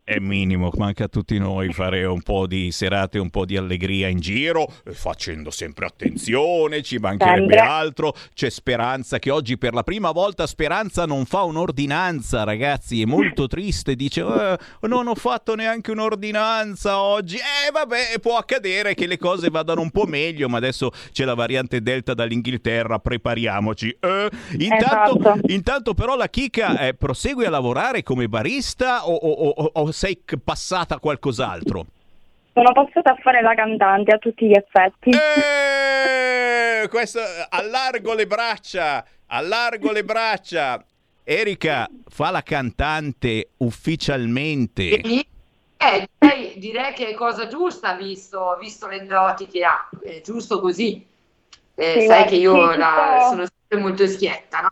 È 0.08 0.20
minimo, 0.20 0.70
manca 0.78 1.06
a 1.06 1.08
tutti 1.08 1.36
noi 1.39 1.74
fare 1.74 2.06
un 2.06 2.22
po' 2.22 2.45
di 2.45 2.72
serate, 2.72 3.18
un 3.18 3.32
po' 3.32 3.43
di 3.43 3.58
allegria 3.58 4.08
in 4.08 4.20
giro, 4.20 4.68
eh, 4.86 4.91
facendo 4.91 5.49
sempre 5.49 5.88
attenzione, 5.88 6.84
ci 6.84 6.99
mancherebbe 6.99 7.56
altro. 7.58 8.14
C'è 8.36 8.51
Speranza 8.51 9.18
che 9.18 9.32
oggi 9.32 9.58
per 9.58 9.74
la 9.74 9.82
prima 9.82 10.12
volta 10.12 10.45
Speranza 10.45 11.08
non 11.08 11.26
fa 11.26 11.41
un'ordinanza, 11.41 12.43
ragazzi, 12.43 13.01
è 13.01 13.06
molto 13.06 13.47
triste, 13.49 13.95
dice 13.95 14.22
"Eh, 14.22 14.88
non 14.88 15.08
ho 15.08 15.16
fatto 15.16 15.56
neanche 15.56 15.89
un'ordinanza 15.89 17.01
oggi. 17.01 17.38
Eh 17.38 17.72
vabbè, 17.74 18.20
può 18.22 18.38
accadere 18.38 18.93
che 18.93 19.08
le 19.08 19.18
cose 19.18 19.49
vadano 19.49 19.82
un 19.82 19.89
po' 19.89 20.06
meglio, 20.06 20.47
ma 20.47 20.58
adesso 20.58 20.91
c'è 21.14 21.26
la 21.26 21.34
variante 21.34 21.82
Delta 21.82 22.14
dall'Inghilterra, 22.14 22.99
prepariamoci. 22.99 23.97
Eh, 23.99 24.30
intanto, 24.60 25.18
Esatto. 25.20 25.39
intanto 25.47 25.93
però 25.95 26.16
la 26.16 26.30
Kika 26.30 26.78
eh, 26.89 26.93
prosegue 26.93 27.47
a 27.47 27.49
lavorare 27.49 28.03
come 28.03 28.30
barista 28.30 29.08
o, 29.08 29.16
o- 29.16 29.49
o- 29.49 29.72
o 29.74 29.93
sei 29.95 30.21
passata 30.43 30.95
a 30.95 30.99
qualcos'altro? 30.99 31.85
Sono 32.53 32.71
passata 32.73 33.11
a 33.11 33.15
fare 33.15 33.41
la 33.41 33.55
cantante 33.55 34.13
a 34.13 34.17
tutti 34.17 34.45
gli 34.45 34.53
effetti. 34.53 35.09
Eh, 35.09 36.87
questo, 36.89 37.19
allargo 37.49 38.13
le 38.13 38.27
braccia, 38.27 39.03
allargo 39.27 39.91
le 39.91 40.03
braccia. 40.03 40.83
Erika 41.23 41.89
fa 42.07 42.29
la 42.29 42.43
cantante 42.43 43.49
ufficialmente. 43.57 45.01
Eh, 45.77 46.07
direi, 46.19 46.57
direi 46.59 46.93
che 46.93 47.07
è 47.09 47.13
cosa 47.13 47.47
giusta 47.47 47.93
visto, 47.95 48.57
visto 48.59 48.87
le 48.87 49.05
doti 49.05 49.47
che 49.47 49.63
ha, 49.63 49.89
è 50.03 50.21
giusto 50.21 50.59
così. 50.59 51.03
Eh, 51.73 51.99
Sì, 52.01 52.05
sai 52.07 52.25
che 52.25 52.35
io 52.35 52.71
sì, 52.71 52.77
la- 52.77 53.27
sono 53.29 53.45
sempre 53.45 53.77
molto 53.79 54.07
schietta, 54.07 54.61
no? 54.61 54.69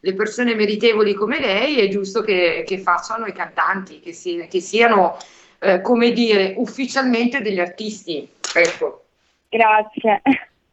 Le 0.00 0.14
persone 0.14 0.54
meritevoli 0.54 1.14
come 1.14 1.38
lei 1.40 1.78
è 1.78 1.88
giusto 1.88 2.22
che, 2.22 2.64
che 2.66 2.78
facciano 2.78 3.26
i 3.26 3.32
cantanti, 3.32 4.00
che, 4.00 4.12
si- 4.12 4.46
che 4.48 4.60
siano, 4.60 5.16
eh, 5.58 5.80
come 5.82 6.12
dire, 6.12 6.54
ufficialmente 6.56 7.42
degli 7.42 7.60
artisti. 7.60 8.28
Ecco. 8.54 9.04
Grazie. 9.48 10.22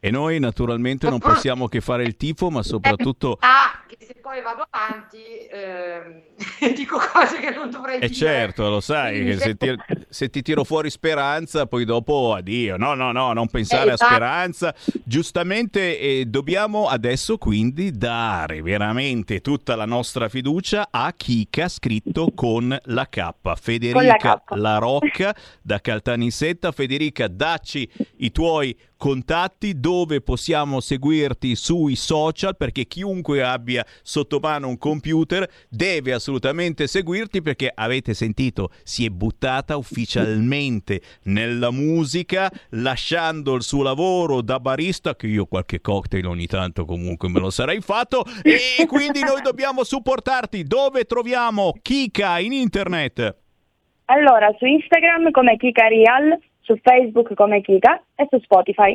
E 0.00 0.10
noi 0.10 0.38
naturalmente 0.38 1.08
non 1.08 1.18
possiamo 1.18 1.66
che 1.66 1.80
fare 1.80 2.04
il 2.04 2.16
tifo, 2.16 2.50
ma 2.50 2.62
soprattutto... 2.62 3.36
Ah, 3.40 3.82
che 3.86 3.96
se 4.00 4.14
poi 4.22 4.40
vado 4.42 4.64
avanti 4.70 5.18
ehm, 5.50 6.22
dico 6.76 6.98
cose 7.12 7.38
che 7.40 7.50
non 7.50 7.68
dovrei 7.70 7.96
E 7.96 8.00
dire. 8.00 8.12
certo, 8.14 8.68
lo 8.68 8.80
sai, 8.80 9.24
che 9.24 9.36
se 9.38 9.56
ti, 9.56 9.74
se 10.08 10.30
ti 10.30 10.42
tiro 10.42 10.62
fuori 10.62 10.88
speranza, 10.90 11.66
poi 11.66 11.84
dopo 11.84 12.34
addio. 12.34 12.76
No, 12.76 12.94
no, 12.94 13.10
no, 13.12 13.32
non 13.32 13.48
pensare 13.48 13.86
Eh, 13.88 13.90
a 13.90 13.94
esatto. 13.94 14.10
speranza. 14.14 14.74
Giustamente 15.04 15.98
eh, 15.98 16.26
dobbiamo 16.26 16.86
adesso 16.86 17.36
quindi 17.38 17.90
dare 17.90 18.62
veramente 18.62 19.40
tutta 19.40 19.74
la 19.74 19.84
nostra 19.86 20.28
fiducia 20.28 20.88
a 20.92 21.12
Kika 21.12 21.68
scritto 21.68 22.30
con 22.36 22.76
la 22.84 23.08
K. 23.08 23.30
Federica 23.60 24.42
K. 24.44 24.54
La 24.54 24.78
Rocca 24.78 25.34
da 25.60 25.80
Caltanissetta. 25.80 26.70
Federica, 26.70 27.26
dacci 27.26 27.90
i 28.18 28.30
tuoi 28.30 28.76
contatti 28.96 29.78
dove 29.88 30.20
possiamo 30.20 30.80
seguirti 30.80 31.56
sui 31.56 31.96
social 31.96 32.58
perché 32.58 32.84
chiunque 32.84 33.42
abbia 33.42 33.82
sotto 34.02 34.38
mano 34.38 34.68
un 34.68 34.76
computer 34.76 35.48
deve 35.70 36.12
assolutamente 36.12 36.86
seguirti 36.86 37.40
perché 37.40 37.72
avete 37.74 38.12
sentito 38.12 38.68
si 38.82 39.06
è 39.06 39.08
buttata 39.08 39.78
ufficialmente 39.78 41.00
nella 41.22 41.70
musica 41.70 42.52
lasciando 42.72 43.54
il 43.54 43.62
suo 43.62 43.82
lavoro 43.82 44.42
da 44.42 44.60
barista 44.60 45.16
che 45.16 45.26
io 45.26 45.46
qualche 45.46 45.80
cocktail 45.80 46.26
ogni 46.26 46.46
tanto 46.46 46.84
comunque 46.84 47.30
me 47.30 47.40
lo 47.40 47.48
sarei 47.48 47.80
fatto 47.80 48.26
e 48.42 48.84
quindi 48.86 49.20
noi 49.20 49.40
dobbiamo 49.40 49.84
supportarti. 49.84 50.64
Dove 50.64 51.04
troviamo 51.04 51.72
Kika 51.80 52.40
in 52.40 52.52
internet? 52.52 53.36
Allora, 54.06 54.54
su 54.58 54.66
Instagram 54.66 55.30
come 55.30 55.56
Kika 55.56 55.88
Real, 55.88 56.38
su 56.60 56.76
Facebook 56.82 57.32
come 57.32 57.62
Kika 57.62 58.02
e 58.16 58.26
su 58.28 58.38
Spotify 58.40 58.94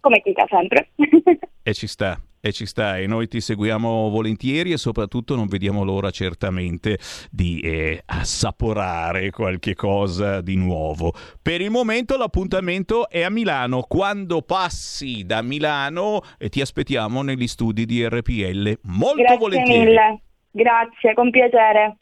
come 0.00 0.20
Kika 0.22 0.46
sempre. 0.48 0.90
E 1.62 1.74
ci 1.74 1.86
sta, 1.86 2.18
e 2.40 2.52
ci 2.52 2.64
sta, 2.64 2.96
e 2.96 3.06
noi 3.06 3.28
ti 3.28 3.38
seguiamo 3.38 4.08
volentieri 4.08 4.72
e 4.72 4.78
soprattutto 4.78 5.36
non 5.36 5.46
vediamo 5.46 5.84
l'ora 5.84 6.10
certamente 6.10 6.98
di 7.30 7.60
eh, 7.60 8.02
assaporare 8.06 9.30
qualche 9.30 9.74
cosa 9.74 10.40
di 10.40 10.56
nuovo. 10.56 11.12
Per 11.40 11.60
il 11.60 11.70
momento 11.70 12.16
l'appuntamento 12.16 13.10
è 13.10 13.20
a 13.22 13.30
Milano. 13.30 13.82
Quando 13.82 14.40
passi 14.40 15.24
da 15.26 15.42
Milano 15.42 16.22
eh, 16.38 16.48
ti 16.48 16.62
aspettiamo 16.62 17.20
negli 17.20 17.46
studi 17.46 17.84
di 17.84 18.08
RPL 18.08 18.78
molto 18.84 19.16
Grazie 19.16 19.36
volentieri. 19.36 19.84
mille. 19.84 20.22
Grazie, 20.50 21.12
con 21.12 21.30
piacere. 21.30 21.98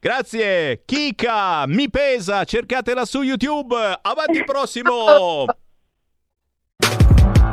Grazie, 0.00 0.82
Kika, 0.84 1.64
mi 1.68 1.88
pesa, 1.88 2.42
cercatela 2.42 3.04
su 3.04 3.22
YouTube. 3.22 3.76
Avanti 4.02 4.42
prossimo! 4.44 5.44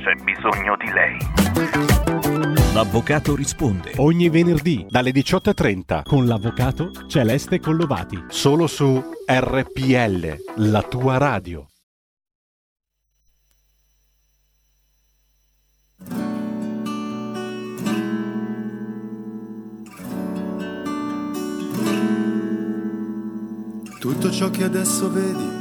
C'è 0.00 0.14
bisogno 0.24 0.76
di 0.76 0.90
lei. 0.92 1.18
L'avvocato 2.72 3.36
risponde 3.36 3.92
ogni 3.96 4.28
venerdì 4.30 4.86
dalle 4.88 5.10
18.30 5.10 6.02
con 6.04 6.26
l'avvocato 6.26 6.90
Celeste 7.06 7.60
Collovati. 7.60 8.24
Solo 8.28 8.66
su 8.66 9.02
RPL, 9.26 10.36
la 10.56 10.82
tua 10.82 11.18
radio. 11.18 11.66
Tutto 23.98 24.30
ciò 24.30 24.48
che 24.48 24.64
adesso 24.64 25.10
vedi 25.12 25.58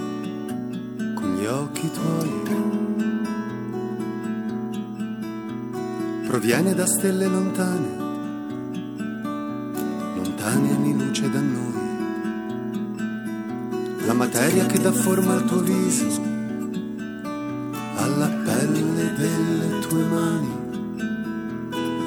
con 1.13 1.35
gli 1.35 1.45
occhi 1.45 1.91
tuoi 1.91 2.58
proviene 6.29 6.75
da 6.75 6.85
stelle 6.85 7.25
lontane, 7.25 7.87
lontane 10.15 10.69
anni 10.75 10.93
luce 10.95 11.27
da 11.27 11.39
noi. 11.39 11.73
La 14.05 14.13
materia 14.13 14.67
che 14.67 14.77
dà 14.79 14.91
forma 14.91 15.33
al 15.33 15.45
tuo 15.45 15.61
viso, 15.61 16.21
alla 17.95 18.27
pelle 18.45 19.13
delle 19.17 19.79
tue 19.87 20.03
mani, 20.03 20.51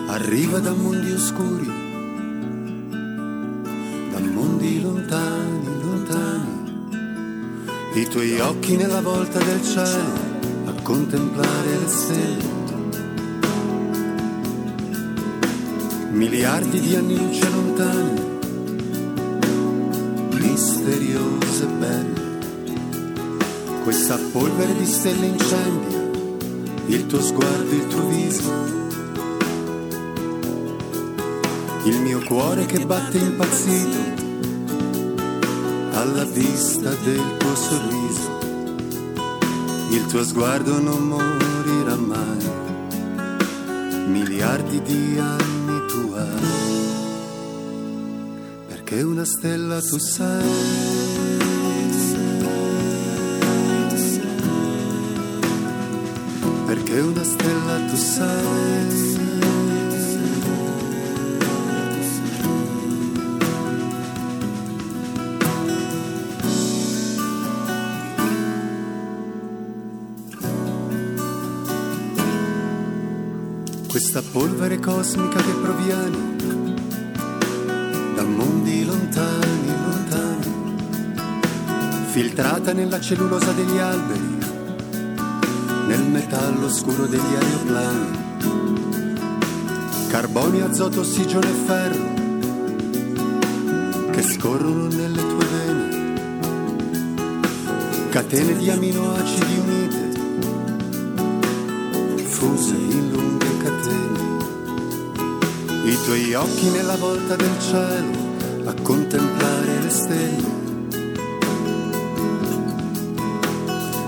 arriva 0.06 0.60
da 0.60 0.70
mondi 0.72 1.10
oscuri, 1.10 1.72
da 4.12 4.20
mondi 4.20 4.82
lontani, 4.82 5.66
lontani. 5.82 7.00
I 7.94 8.06
tuoi 8.06 8.38
occhi 8.38 8.76
nella 8.76 9.00
volta 9.00 9.40
del 9.40 9.62
cielo 9.64 10.30
a 10.66 10.80
contemplare 10.80 11.70
le 11.76 11.88
stelle. 11.88 12.51
Miliardi 16.22 16.78
di 16.78 16.94
anni 16.94 17.16
luce 17.16 17.50
lontane, 17.50 18.22
misteriose 20.38 21.64
e 21.64 21.66
belle. 21.66 22.20
Questa 23.82 24.16
polvere 24.30 24.72
di 24.76 24.86
stelle 24.86 25.26
incendia 25.26 25.98
il 26.86 27.06
tuo 27.06 27.20
sguardo, 27.20 27.74
il 27.74 27.86
tuo 27.88 28.06
viso. 28.06 28.52
Il 31.86 32.00
mio 32.02 32.20
cuore 32.20 32.66
che 32.66 32.86
batte 32.86 33.18
impazzito 33.18 33.98
alla 35.90 36.24
vista 36.24 36.90
del 37.02 37.36
tuo 37.36 37.54
sorriso. 37.56 38.38
Il 39.90 40.06
tuo 40.06 40.22
sguardo 40.22 40.80
non 40.80 41.02
morirà 41.02 41.96
mai, 41.96 42.46
miliardi 44.06 44.80
di 44.82 45.18
anni 45.18 45.61
perché 48.92 49.04
una 49.04 49.24
stella 49.24 49.80
tu 49.80 49.98
sei. 49.98 51.40
Perché 56.66 57.00
una 57.00 57.24
stella 57.24 57.76
tu 57.88 57.96
sei. 57.96 59.20
Questa 73.88 74.22
polvere 74.32 74.78
cosmica 74.78 75.36
che 75.42 75.52
proviene 75.62 76.41
mondi 78.34 78.84
lontani, 78.84 79.66
lontani, 79.66 80.74
filtrata 82.10 82.72
nella 82.72 83.00
cellulosa 83.00 83.52
degli 83.52 83.78
alberi, 83.78 84.38
nel 85.86 86.02
metallo 86.02 86.68
scuro 86.68 87.06
degli 87.06 87.34
aeroplani, 87.34 88.20
carbonio, 90.08 90.66
azoto, 90.66 91.00
ossigeno 91.00 91.40
e 91.40 91.54
ferro 91.66 92.20
che 94.10 94.22
scorrono 94.22 94.88
nelle 94.88 95.20
tue 95.20 95.46
vene, 95.46 96.14
catene 98.10 98.56
di 98.56 98.70
aminoacidi 98.70 99.58
unite, 99.58 100.10
fuse 102.24 102.74
in 102.74 103.10
lunghe 103.10 103.56
catene, 103.56 104.20
i 105.84 105.98
tuoi 106.04 106.34
occhi 106.34 106.68
nella 106.70 106.96
volta 106.96 107.36
del 107.36 107.58
cielo 107.58 108.21
contemplare 108.92 109.80
le 109.80 109.88
stelle. 109.88 110.50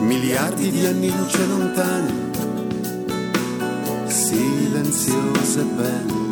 Miliardi 0.00 0.70
di 0.70 0.84
anni 0.84 1.10
luce 1.16 1.46
lontane, 1.46 2.12
silenziose 4.06 5.60
e 5.60 5.64
belle. 5.64 6.22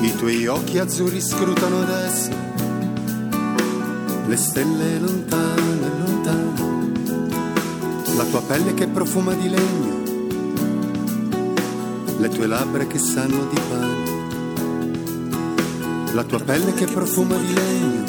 I 0.00 0.16
tuoi 0.16 0.46
occhi 0.48 0.78
azzurri 0.78 1.20
scrutano 1.20 1.82
adesso 1.82 2.30
le 4.26 4.36
stelle 4.36 4.98
lontane, 4.98 5.90
lontane. 6.04 6.64
La 8.16 8.24
tua 8.24 8.42
pelle 8.42 8.74
che 8.74 8.88
profuma 8.88 9.32
di 9.34 9.48
legno, 9.48 9.94
le 12.18 12.28
tue 12.30 12.46
labbra 12.48 12.84
che 12.84 12.98
sanno 12.98 13.46
di 13.46 13.60
pane. 13.68 13.95
La 16.12 16.24
tua 16.24 16.38
pelle 16.40 16.72
che 16.72 16.86
profuma 16.86 17.36
di 17.36 17.52
legno, 17.52 18.04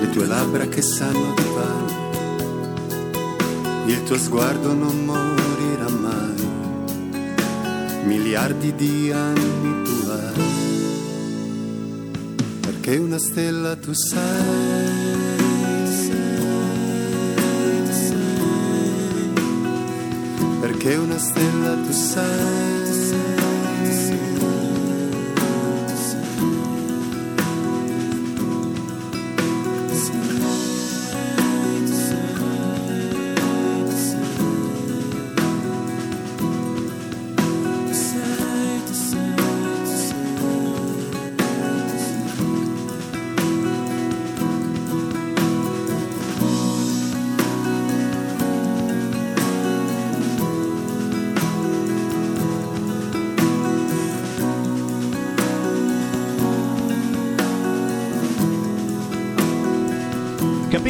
le 0.00 0.10
tue 0.10 0.26
labbra 0.26 0.66
che 0.68 0.80
sanno 0.80 1.34
di 1.34 1.42
pane. 1.54 1.96
Il 3.86 4.02
tuo 4.04 4.16
sguardo 4.16 4.72
non 4.74 5.04
morirà 5.04 5.88
mai, 5.88 6.48
miliardi 8.04 8.74
di 8.74 9.10
anni 9.10 9.82
tu 9.82 10.08
hai, 10.08 10.32
perché 12.60 12.96
una 12.96 13.18
stella 13.18 13.74
tu 13.76 13.92
sei. 13.92 15.36
Perché 20.60 20.96
una 20.96 21.18
stella 21.18 21.74
tu 21.74 21.92
sei. 21.92 22.77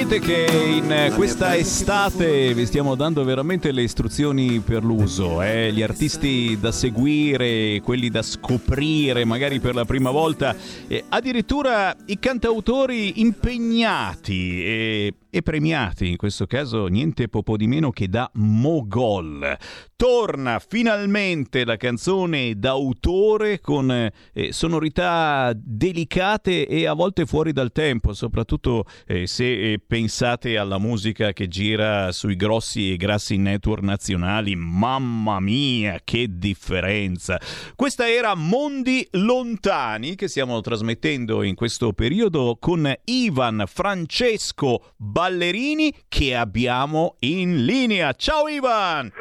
Capite 0.08 0.26
che 0.26 0.46
in 0.50 1.12
questa 1.16 1.54
estate 1.54 2.54
vi 2.54 2.64
stiamo 2.64 2.94
dando 2.94 3.24
veramente 3.24 3.72
le 3.72 3.82
istruzioni 3.82 4.58
per 4.60 4.82
l'uso, 4.82 5.42
eh? 5.42 5.70
gli 5.70 5.82
artisti 5.82 6.56
da 6.58 6.72
seguire, 6.72 7.82
quelli 7.82 8.08
da 8.08 8.22
scoprire 8.22 9.26
magari 9.26 9.60
per 9.60 9.74
la 9.74 9.84
prima 9.84 10.10
volta, 10.10 10.56
eh, 10.86 11.04
addirittura 11.08 11.96
i 12.06 12.18
cantautori 12.18 13.20
impegnati. 13.20 14.64
E 14.64 15.14
e 15.30 15.42
premiati, 15.42 16.08
in 16.08 16.16
questo 16.16 16.46
caso 16.46 16.86
niente 16.86 17.28
po' 17.28 17.56
di 17.56 17.66
meno 17.66 17.90
che 17.90 18.08
da 18.08 18.30
Mogol. 18.34 19.56
Torna 19.94 20.60
finalmente 20.66 21.64
la 21.64 21.76
canzone 21.76 22.54
d'autore 22.56 23.60
con 23.60 23.90
eh, 23.90 24.52
sonorità 24.52 25.52
delicate 25.54 26.66
e 26.66 26.86
a 26.86 26.94
volte 26.94 27.26
fuori 27.26 27.52
dal 27.52 27.72
tempo, 27.72 28.12
soprattutto 28.14 28.84
eh, 29.06 29.26
se 29.26 29.72
eh, 29.72 29.80
pensate 29.84 30.56
alla 30.56 30.78
musica 30.78 31.32
che 31.32 31.48
gira 31.48 32.12
sui 32.12 32.36
grossi 32.36 32.92
e 32.92 32.96
grassi 32.96 33.36
network 33.36 33.82
nazionali. 33.82 34.54
Mamma 34.54 35.40
mia, 35.40 36.00
che 36.02 36.26
differenza! 36.30 37.38
Questa 37.74 38.08
era 38.08 38.34
Mondi 38.34 39.06
Lontani 39.12 40.14
che 40.14 40.28
stiamo 40.28 40.60
trasmettendo 40.60 40.97
in 41.00 41.54
questo 41.54 41.92
periodo 41.92 42.56
con 42.58 42.92
Ivan 43.04 43.62
Francesco 43.66 44.94
Ballerini 44.96 45.94
che 46.08 46.34
abbiamo 46.34 47.14
in 47.20 47.64
linea. 47.64 48.12
Ciao 48.14 48.48
Ivan! 48.48 49.12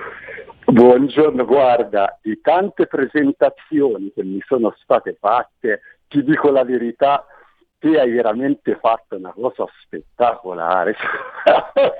Buongiorno, 0.66 1.46
guarda, 1.46 2.18
di 2.22 2.42
tante 2.42 2.88
presentazioni 2.88 4.12
che 4.12 4.24
mi 4.24 4.42
sono 4.48 4.74
state 4.82 5.16
fatte, 5.20 5.82
ti 6.08 6.24
dico 6.24 6.50
la 6.50 6.64
verità, 6.64 7.26
te 7.80 8.00
hai 8.00 8.12
veramente 8.12 8.78
fatto 8.80 9.16
una 9.16 9.32
cosa 9.32 9.66
spettacolare. 9.84 10.96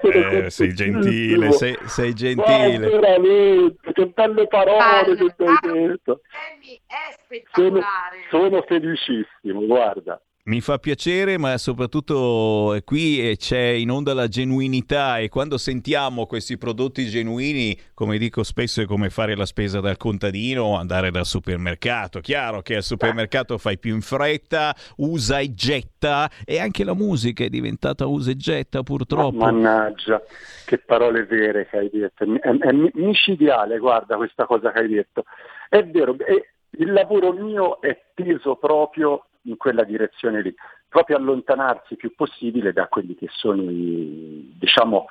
Eh, 0.02 0.50
sei 0.50 0.74
gentile, 0.74 1.52
sei, 1.52 1.78
sei 1.86 2.14
gentile. 2.14 2.78
Guarda, 2.78 3.00
veramente, 3.00 3.94
che 3.94 4.08
belle 4.08 4.48
parole 4.48 5.16
che 5.16 5.34
hai 5.38 5.58
detto. 5.62 6.22
Sono, 7.54 7.80
sono 8.30 8.62
felicissimo, 8.64 9.66
guarda. 9.66 10.22
Mi 10.48 10.62
fa 10.62 10.78
piacere, 10.78 11.38
ma 11.38 11.58
soprattutto 11.58 12.74
eh, 12.74 12.86
qui 12.86 13.20
eh, 13.20 13.36
c'è 13.36 13.60
in 13.60 13.90
onda 13.90 14.14
la 14.14 14.30
genuinità 14.30 15.18
e 15.18 15.28
quando 15.28 15.58
sentiamo 15.58 16.26
questi 16.26 16.58
prodotti 16.58 17.04
genuini, 17.08 17.78
come 17.94 18.18
dico 18.18 18.44
spesso, 18.44 18.80
è 18.80 18.86
come 18.86 19.10
fare 19.10 19.36
la 19.36 19.46
spesa 19.46 19.82
dal 19.82 19.98
contadino 19.98 20.64
o 20.64 20.78
andare 20.78 21.12
dal 21.12 21.26
supermercato. 21.26 22.22
Chiaro 22.22 22.62
che 22.62 22.78
al 22.78 22.84
supermercato 22.84 23.58
fai 23.58 23.78
più 23.78 23.94
in 23.94 24.00
fretta, 24.00 24.74
usa 25.00 25.40
e 25.40 25.54
getta 25.54 26.30
e 26.46 26.62
anche 26.62 26.86
la 26.86 26.94
musica 26.94 27.44
è 27.44 27.50
diventata 27.50 28.06
usa 28.06 28.32
e 28.32 28.38
getta 28.38 28.84
purtroppo. 28.84 29.36
Mannaggia, 29.36 30.22
che 30.66 30.78
parole 30.78 31.26
vere 31.26 31.68
che 31.68 31.78
hai 31.78 31.90
detto. 31.92 32.24
È, 32.24 32.50
è 32.50 32.72
micidiale, 32.94 33.80
guarda 33.80 34.16
questa 34.16 34.46
cosa 34.46 34.72
che 34.72 34.80
hai 34.80 34.88
detto. 34.88 35.26
È 35.68 35.84
vero, 35.84 36.16
è, 36.20 36.42
il 36.80 36.94
lavoro 36.94 37.34
mio 37.34 37.82
è 37.82 38.00
teso 38.14 38.56
proprio 38.56 39.27
in 39.48 39.58
quella 39.58 39.84
direzione 39.84 40.42
lì, 40.42 40.54
proprio 40.88 41.18
allontanarsi 41.18 41.94
il 41.94 41.98
più 41.98 42.14
possibile 42.16 42.74
da 42.74 42.88
quelli 42.88 43.16
che 43.16 43.28
sono 43.32 43.64
i, 43.64 44.54
diciamo, 44.58 45.06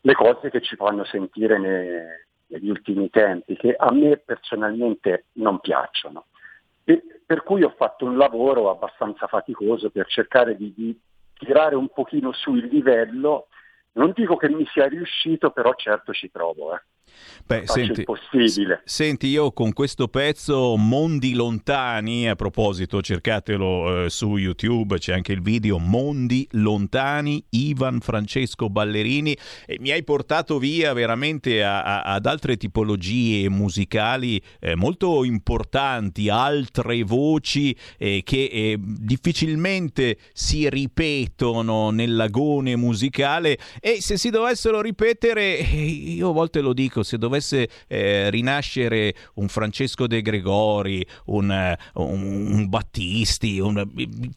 le 0.00 0.14
cose 0.14 0.50
che 0.50 0.60
ci 0.60 0.76
fanno 0.76 1.04
sentire 1.04 1.58
ne, 1.58 2.26
negli 2.46 2.70
ultimi 2.70 3.10
tempi, 3.10 3.56
che 3.56 3.74
a 3.76 3.92
me 3.92 4.16
personalmente 4.18 5.26
non 5.34 5.60
piacciono. 5.60 6.26
E 6.84 7.02
per 7.24 7.42
cui 7.42 7.64
ho 7.64 7.74
fatto 7.76 8.04
un 8.04 8.16
lavoro 8.16 8.70
abbastanza 8.70 9.26
faticoso 9.26 9.90
per 9.90 10.06
cercare 10.06 10.56
di, 10.56 10.72
di 10.74 10.98
tirare 11.34 11.74
un 11.74 11.88
pochino 11.88 12.32
su 12.32 12.54
il 12.54 12.66
livello. 12.66 13.48
Non 13.92 14.12
dico 14.14 14.36
che 14.36 14.48
mi 14.48 14.64
sia 14.66 14.86
riuscito, 14.86 15.50
però 15.50 15.74
certo 15.74 16.12
ci 16.12 16.28
provo. 16.28 16.74
Eh. 16.74 16.80
Beh, 17.46 17.62
senti, 17.66 18.04
s- 18.04 18.80
senti, 18.84 19.28
io 19.28 19.52
con 19.52 19.72
questo 19.72 20.08
pezzo 20.08 20.76
Mondi 20.76 21.32
Lontani, 21.32 22.28
a 22.28 22.34
proposito, 22.34 23.00
cercatelo 23.00 24.04
eh, 24.04 24.10
su 24.10 24.36
YouTube, 24.36 24.98
c'è 24.98 25.12
anche 25.12 25.32
il 25.32 25.42
video 25.42 25.78
Mondi 25.78 26.46
Lontani, 26.52 27.44
Ivan 27.50 28.00
Francesco 28.00 28.68
Ballerini, 28.68 29.36
e 29.64 29.76
mi 29.78 29.92
hai 29.92 30.02
portato 30.02 30.58
via 30.58 30.92
veramente 30.92 31.62
a, 31.62 31.82
a, 31.82 32.02
ad 32.02 32.26
altre 32.26 32.56
tipologie 32.56 33.48
musicali 33.48 34.42
eh, 34.58 34.74
molto 34.74 35.22
importanti, 35.22 36.28
altre 36.28 37.04
voci 37.04 37.76
eh, 37.96 38.22
che 38.24 38.44
eh, 38.52 38.78
difficilmente 38.80 40.18
si 40.32 40.68
ripetono 40.68 41.90
nell'agone 41.90 42.74
musicale 42.76 43.56
e 43.80 44.00
se 44.00 44.16
si 44.16 44.30
dovessero 44.30 44.80
ripetere, 44.80 45.58
eh, 45.58 45.84
io 45.84 46.30
a 46.30 46.32
volte 46.32 46.60
lo 46.60 46.72
dico, 46.72 47.02
se 47.06 47.16
dovesse 47.18 47.68
eh, 47.86 48.28
rinascere 48.30 49.14
un 49.34 49.48
Francesco 49.48 50.06
De 50.06 50.20
Gregori, 50.20 51.06
un, 51.26 51.50
eh, 51.50 51.78
un, 51.94 52.52
un 52.52 52.68
Battisti, 52.68 53.58
un, 53.58 53.88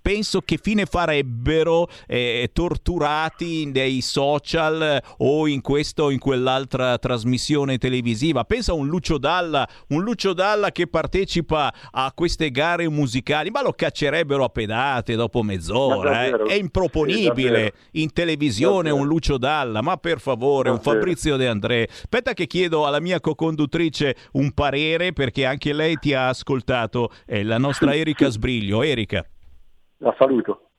penso 0.01 0.41
che 0.41 0.59
fine 0.61 0.85
farebbero 0.85 1.89
eh, 2.07 2.49
torturati 2.53 3.65
nei 3.65 4.01
social 4.01 5.01
o 5.17 5.47
in 5.47 5.61
questa 5.61 6.03
o 6.03 6.11
in 6.11 6.19
quell'altra 6.19 6.97
trasmissione 6.97 7.77
televisiva. 7.77 8.43
Pensa 8.43 8.71
a 8.71 8.75
un 8.75 8.87
Lucio 8.87 9.17
Dalla, 9.17 9.67
un 9.89 10.03
Lucio 10.03 10.33
Dalla 10.33 10.71
che 10.71 10.87
partecipa 10.87 11.73
a 11.91 12.11
queste 12.13 12.51
gare 12.51 12.87
musicali, 12.87 13.49
ma 13.49 13.61
lo 13.61 13.73
caccerebbero 13.73 14.43
a 14.43 14.49
pedate 14.49 15.15
dopo 15.15 15.41
mezz'ora. 15.43 16.25
Eh. 16.25 16.37
È 16.43 16.53
improponibile 16.53 17.73
sì, 17.91 18.01
in 18.01 18.13
televisione 18.13 18.89
davvero. 18.89 18.95
un 18.97 19.07
Lucio 19.07 19.37
Dalla, 19.37 19.81
ma 19.81 19.97
per 19.97 20.19
favore, 20.19 20.69
davvero. 20.69 20.73
un 20.75 20.81
Fabrizio 20.81 21.35
De 21.35 21.47
André. 21.47 21.87
Aspetta 21.89 22.33
che 22.33 22.45
chiedo 22.59 22.85
alla 22.85 22.99
mia 22.99 23.21
co-conduttrice 23.21 24.15
un 24.33 24.51
parere 24.51 25.13
perché 25.13 25.45
anche 25.45 25.71
lei 25.71 25.95
ti 25.95 26.13
ha 26.13 26.27
ascoltato, 26.27 27.09
è 27.25 27.41
la 27.41 27.57
nostra 27.57 27.95
Erika 27.95 28.27
Sbriglio. 28.27 28.83
Erika. 28.83 29.25
La 29.99 30.13
saluto. 30.17 30.71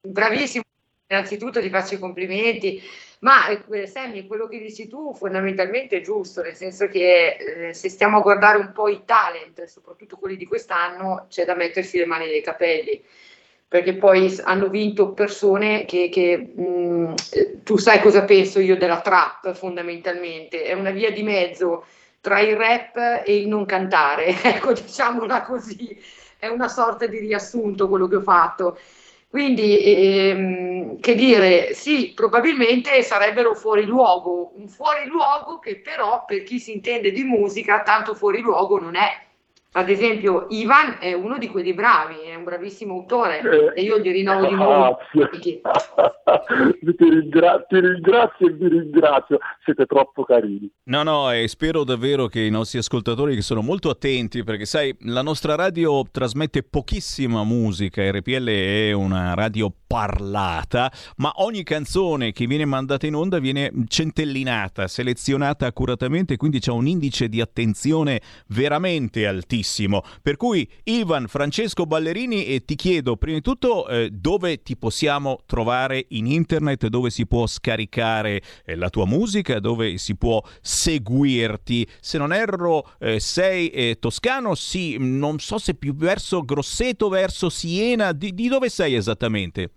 Bravissimo, 0.00 0.64
innanzitutto 1.06 1.60
ti 1.60 1.70
faccio 1.70 1.94
i 1.94 2.00
complimenti, 2.00 2.82
ma 3.20 3.48
eh, 3.48 3.86
Sammy, 3.86 4.26
quello 4.26 4.48
che 4.48 4.58
dici 4.58 4.88
tu 4.88 5.14
fondamentalmente 5.14 5.98
è 5.98 6.00
giusto, 6.00 6.42
nel 6.42 6.56
senso 6.56 6.88
che 6.88 7.36
eh, 7.68 7.72
se 7.72 7.88
stiamo 7.88 8.18
a 8.18 8.22
guardare 8.22 8.58
un 8.58 8.72
po' 8.72 8.88
i 8.88 9.02
talent, 9.04 9.62
soprattutto 9.62 10.16
quelli 10.16 10.36
di 10.36 10.46
quest'anno, 10.46 11.26
c'è 11.28 11.44
da 11.44 11.54
mettersi 11.54 11.98
le 11.98 12.06
mani 12.06 12.26
nei 12.26 12.42
capelli 12.42 13.00
perché 13.68 13.94
poi 13.94 14.38
hanno 14.44 14.68
vinto 14.68 15.12
persone 15.12 15.84
che, 15.84 16.08
che 16.08 16.52
mh, 16.54 16.62
mm, 16.62 17.14
tu 17.64 17.76
sai 17.76 18.00
cosa 18.00 18.24
penso 18.24 18.60
io 18.60 18.76
della 18.76 19.00
trap 19.00 19.52
fondamentalmente, 19.54 20.62
è 20.62 20.72
una 20.72 20.90
via 20.90 21.10
di 21.10 21.22
mezzo 21.22 21.84
tra 22.20 22.40
il 22.40 22.56
rap 22.56 23.22
e 23.24 23.36
il 23.36 23.48
non 23.48 23.66
cantare, 23.66 24.26
ecco 24.42 24.72
diciamola 24.72 25.42
così, 25.42 25.96
è 26.38 26.46
una 26.48 26.68
sorta 26.68 27.06
di 27.06 27.18
riassunto 27.18 27.88
quello 27.88 28.06
che 28.06 28.16
ho 28.16 28.22
fatto. 28.22 28.78
Quindi, 29.28 29.78
ehm, 29.82 31.00
che 31.00 31.14
dire, 31.14 31.74
sì, 31.74 32.12
probabilmente 32.14 33.02
sarebbero 33.02 33.54
fuori 33.54 33.84
luogo, 33.84 34.52
un 34.54 34.68
fuori 34.68 35.06
luogo 35.06 35.58
che 35.58 35.80
però 35.80 36.24
per 36.24 36.42
chi 36.42 36.58
si 36.58 36.72
intende 36.72 37.10
di 37.10 37.22
musica 37.24 37.82
tanto 37.82 38.14
fuori 38.14 38.40
luogo 38.40 38.78
non 38.78 38.94
è 38.94 39.25
ad 39.76 39.90
esempio, 39.90 40.46
Ivan 40.48 40.96
è 41.00 41.12
uno 41.12 41.36
di 41.36 41.48
quelli 41.48 41.74
bravi, 41.74 42.20
è 42.24 42.34
un 42.34 42.44
bravissimo 42.44 42.94
autore 42.94 43.40
eh, 43.74 43.80
e 43.80 43.82
io 43.84 43.98
gli 43.98 44.10
rinnovo 44.10 44.46
di 44.46 44.54
nuovo. 44.54 44.98
ti, 46.96 47.10
ringra- 47.10 47.62
ti 47.68 47.80
ringrazio 47.80 48.46
e 48.46 48.52
vi 48.52 48.68
ringrazio, 48.68 49.38
siete 49.62 49.84
troppo 49.84 50.24
carini. 50.24 50.70
No, 50.84 51.02
no, 51.02 51.30
e 51.30 51.46
spero 51.46 51.84
davvero 51.84 52.26
che 52.26 52.40
i 52.40 52.50
nostri 52.50 52.78
ascoltatori 52.78 53.34
che 53.34 53.42
sono 53.42 53.60
molto 53.60 53.90
attenti, 53.90 54.44
perché 54.44 54.64
sai, 54.64 54.96
la 55.00 55.20
nostra 55.20 55.54
radio 55.56 56.02
trasmette 56.10 56.62
pochissima 56.62 57.44
musica, 57.44 58.10
RPL 58.10 58.48
è 58.48 58.92
una 58.92 59.34
radio 59.34 59.70
parlata, 59.86 60.92
ma 61.16 61.32
ogni 61.36 61.62
canzone 61.62 62.32
che 62.32 62.46
viene 62.46 62.64
mandata 62.64 63.06
in 63.06 63.14
onda 63.14 63.38
viene 63.38 63.70
centellinata, 63.86 64.88
selezionata 64.88 65.66
accuratamente, 65.66 66.36
quindi 66.36 66.58
c'è 66.58 66.72
un 66.72 66.86
indice 66.86 67.28
di 67.28 67.40
attenzione 67.40 68.20
veramente 68.48 69.26
altissimo. 69.26 70.02
Per 70.22 70.36
cui 70.36 70.68
Ivan 70.84 71.26
Francesco 71.28 71.86
Ballerini 71.86 72.46
e 72.46 72.64
ti 72.64 72.74
chiedo 72.74 73.16
prima 73.16 73.36
di 73.36 73.42
tutto 73.42 73.86
eh, 73.88 74.10
dove 74.10 74.62
ti 74.62 74.76
possiamo 74.76 75.40
trovare 75.46 76.06
in 76.08 76.26
internet, 76.26 76.86
dove 76.88 77.10
si 77.10 77.26
può 77.26 77.46
scaricare 77.46 78.42
eh, 78.64 78.74
la 78.74 78.90
tua 78.90 79.06
musica, 79.06 79.60
dove 79.60 79.98
si 79.98 80.16
può 80.16 80.42
seguirti. 80.60 81.86
Se 82.00 82.18
non 82.18 82.32
erro 82.32 82.90
eh, 82.98 83.20
sei 83.20 83.68
eh, 83.68 83.98
toscano, 84.00 84.54
sì, 84.54 84.96
non 84.98 85.38
so 85.38 85.58
se 85.58 85.74
più 85.74 85.94
verso 85.94 86.42
Grosseto, 86.42 87.08
verso 87.08 87.48
Siena, 87.48 88.12
di, 88.12 88.34
di 88.34 88.48
dove 88.48 88.68
sei 88.68 88.94
esattamente? 88.94 89.70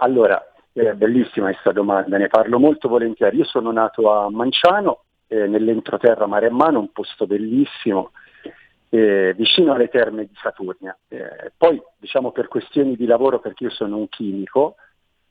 Allora, 0.00 0.52
eh, 0.72 0.94
bellissima 0.94 1.50
questa 1.50 1.72
domanda, 1.72 2.18
ne 2.18 2.28
parlo 2.28 2.58
molto 2.58 2.88
volentieri. 2.88 3.38
Io 3.38 3.44
sono 3.44 3.72
nato 3.72 4.12
a 4.12 4.30
Manciano, 4.30 5.02
eh, 5.26 5.46
nell'entroterra 5.46 6.26
Maremmano, 6.26 6.78
un 6.78 6.92
posto 6.92 7.26
bellissimo, 7.26 8.12
eh, 8.90 9.34
vicino 9.36 9.72
alle 9.72 9.88
terme 9.88 10.26
di 10.26 10.34
Saturnia. 10.40 10.96
Eh, 11.08 11.52
poi, 11.56 11.82
diciamo, 11.96 12.30
per 12.30 12.46
questioni 12.46 12.94
di 12.94 13.06
lavoro, 13.06 13.40
perché 13.40 13.64
io 13.64 13.70
sono 13.70 13.96
un 13.96 14.08
chimico, 14.08 14.76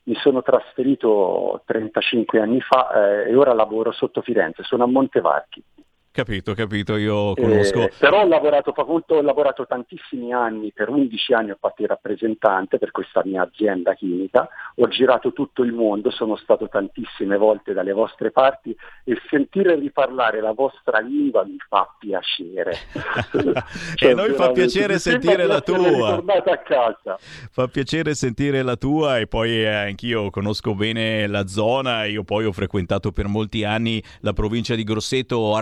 mi 0.03 0.15
sono 0.15 0.41
trasferito 0.41 1.61
35 1.65 2.39
anni 2.39 2.61
fa 2.61 3.23
eh, 3.23 3.29
e 3.29 3.35
ora 3.35 3.53
lavoro 3.53 3.91
sotto 3.91 4.21
Firenze, 4.21 4.63
sono 4.63 4.83
a 4.83 4.87
Montevarchi. 4.87 5.63
Capito, 6.17 6.55
capito, 6.55 6.95
io 6.95 7.35
conosco. 7.35 7.83
Eh, 7.83 7.91
però 7.99 8.23
ho 8.23 8.27
lavorato, 8.27 8.73
ho 8.75 9.21
lavorato 9.21 9.67
tantissimi 9.67 10.33
anni, 10.33 10.71
per 10.71 10.89
11 10.89 11.33
anni 11.33 11.51
ho 11.51 11.57
fatto 11.59 11.83
il 11.83 11.89
rappresentante 11.89 12.79
per 12.79 12.89
questa 12.89 13.21
mia 13.23 13.43
azienda 13.43 13.93
chimica, 13.93 14.49
ho 14.77 14.87
girato 14.87 15.31
tutto 15.31 15.61
il 15.61 15.73
mondo, 15.73 16.09
sono 16.09 16.35
stato 16.35 16.69
tantissime 16.69 17.37
volte 17.37 17.71
dalle 17.73 17.93
vostre 17.93 18.31
parti 18.31 18.75
e 19.03 19.15
sentire 19.29 19.75
riparlare 19.75 20.41
la 20.41 20.53
vostra 20.53 20.97
lingua 21.01 21.45
mi 21.45 21.57
fa 21.69 21.87
piacere. 21.99 22.75
e 24.01 24.09
a 24.09 24.15
noi 24.15 24.33
fa 24.33 24.51
piacere 24.51 24.97
sentire 24.97 25.45
la 25.45 25.61
tua. 25.61 26.15
a 26.15 26.57
casa. 26.63 27.17
Fa 27.51 27.67
piacere 27.67 28.15
sentire 28.15 28.63
la 28.63 28.75
tua 28.75 29.19
e 29.19 29.27
poi 29.27 29.51
eh, 29.51 29.67
anch'io 29.67 30.31
conosco 30.31 30.73
bene 30.73 31.27
la 31.27 31.45
zona, 31.45 32.05
io 32.05 32.23
poi 32.23 32.45
ho 32.45 32.51
frequentato 32.51 33.11
per 33.11 33.27
molti 33.27 33.63
anni 33.63 34.01
la 34.21 34.33
provincia 34.33 34.73
di 34.73 34.83
Grosseto, 34.83 35.53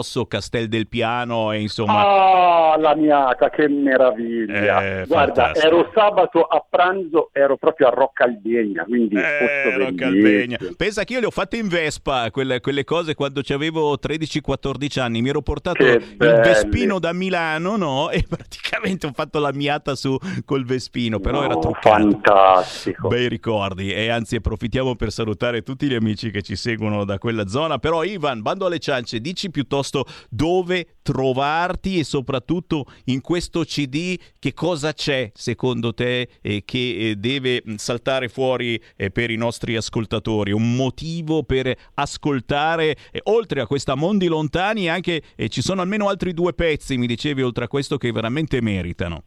Arcidosso, 0.00 0.26
Castel 0.26 0.68
del 0.68 0.88
Piano 0.88 1.52
e 1.52 1.60
insomma... 1.60 2.72
Ah, 2.72 2.76
la 2.78 2.94
miata, 2.94 3.50
che 3.50 3.68
meraviglia! 3.68 5.00
Eh, 5.00 5.06
Guarda, 5.06 5.44
fantastico. 5.44 5.66
ero 5.66 5.90
sabato 5.94 6.42
a 6.42 6.64
pranzo, 6.68 7.30
ero 7.32 7.56
proprio 7.56 7.88
a 7.88 7.90
Roccaldegna, 7.90 8.84
quindi 8.84 9.16
Eh, 9.16 9.76
Roccalbegna. 9.76 10.56
bellissimo. 10.56 10.74
Pensa 10.76 11.04
che 11.04 11.12
io 11.14 11.20
le 11.20 11.26
ho 11.26 11.30
fatte 11.30 11.56
in 11.56 11.68
Vespa, 11.68 12.30
quelle, 12.30 12.60
quelle 12.60 12.84
cose 12.84 13.14
quando 13.14 13.42
avevo 13.50 13.94
13-14 13.96 15.00
anni. 15.00 15.22
Mi 15.22 15.28
ero 15.28 15.42
portato 15.42 15.84
il. 15.84 16.16
Vespino 16.18 16.98
da 16.98 17.12
Milano, 17.12 17.76
no? 17.76 18.08
E 18.20 18.24
praticamente 18.28 19.06
ho 19.06 19.12
fatto 19.14 19.38
la 19.38 19.52
miata 19.52 19.94
su 19.94 20.16
col 20.44 20.64
Vespino, 20.64 21.18
però 21.20 21.42
era 21.44 21.54
No, 21.54 21.60
truccato. 21.60 21.88
fantastico. 21.88 23.08
Bei 23.08 23.28
ricordi 23.28 23.92
e 23.92 24.08
anzi 24.08 24.36
approfittiamo 24.36 24.94
per 24.94 25.10
salutare 25.10 25.62
tutti 25.62 25.86
gli 25.86 25.94
amici 25.94 26.30
che 26.30 26.42
ci 26.42 26.56
seguono 26.56 27.04
da 27.04 27.18
quella 27.18 27.46
zona. 27.48 27.78
Però 27.78 28.02
Ivan, 28.04 28.40
bando 28.42 28.66
alle 28.66 28.78
ciance, 28.78 29.20
dici 29.20 29.50
piuttosto 29.50 29.89
dove 30.28 30.96
trovarti 31.02 31.98
e 31.98 32.04
soprattutto 32.04 32.84
in 33.06 33.20
questo 33.20 33.60
CD 33.62 34.16
che 34.38 34.52
cosa 34.52 34.92
c'è 34.92 35.30
secondo 35.34 35.92
te 35.92 36.28
eh, 36.40 36.62
che 36.64 37.10
eh, 37.10 37.14
deve 37.16 37.62
mh, 37.64 37.74
saltare 37.74 38.28
fuori 38.28 38.80
eh, 38.96 39.10
per 39.10 39.30
i 39.30 39.36
nostri 39.36 39.76
ascoltatori? 39.76 40.52
Un 40.52 40.74
motivo 40.76 41.42
per 41.42 41.72
ascoltare, 41.94 42.96
eh, 43.10 43.20
oltre 43.24 43.60
a 43.60 43.66
questa 43.66 43.94
Mondi 43.94 44.26
Lontani, 44.26 44.88
anche 44.88 45.22
eh, 45.36 45.48
ci 45.48 45.62
sono 45.62 45.80
almeno 45.80 46.08
altri 46.08 46.32
due 46.32 46.52
pezzi, 46.52 46.96
mi 46.96 47.06
dicevi, 47.06 47.42
oltre 47.42 47.64
a 47.64 47.68
questo, 47.68 47.96
che 47.96 48.12
veramente 48.12 48.60
meritano. 48.60 49.22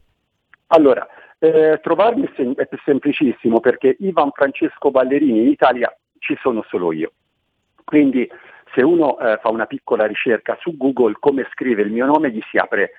Allora, 0.68 1.08
eh, 1.40 1.80
trovarmi 1.82 2.30
sem- 2.36 2.56
è 2.56 2.68
semplicissimo 2.86 3.60
perché 3.60 3.98
Ivan 4.00 4.32
Francesco 4.32 4.92
Ballerini 4.92 5.40
in 5.40 5.48
Italia 5.50 5.94
ci 6.20 6.38
sono 6.42 6.64
solo 6.70 6.94
io. 6.94 7.12
Quindi 7.84 8.28
se 8.74 8.82
uno 8.82 9.20
eh, 9.20 9.40
fa 9.42 9.50
una 9.50 9.66
piccola 9.66 10.06
ricerca 10.06 10.58
su 10.60 10.76
Google 10.78 11.16
come 11.20 11.48
scrive 11.52 11.84
il 11.84 11.92
mio 11.92 12.06
nome 12.06 12.32
gli 12.32 12.42
si 12.50 12.58
apre 12.58 12.92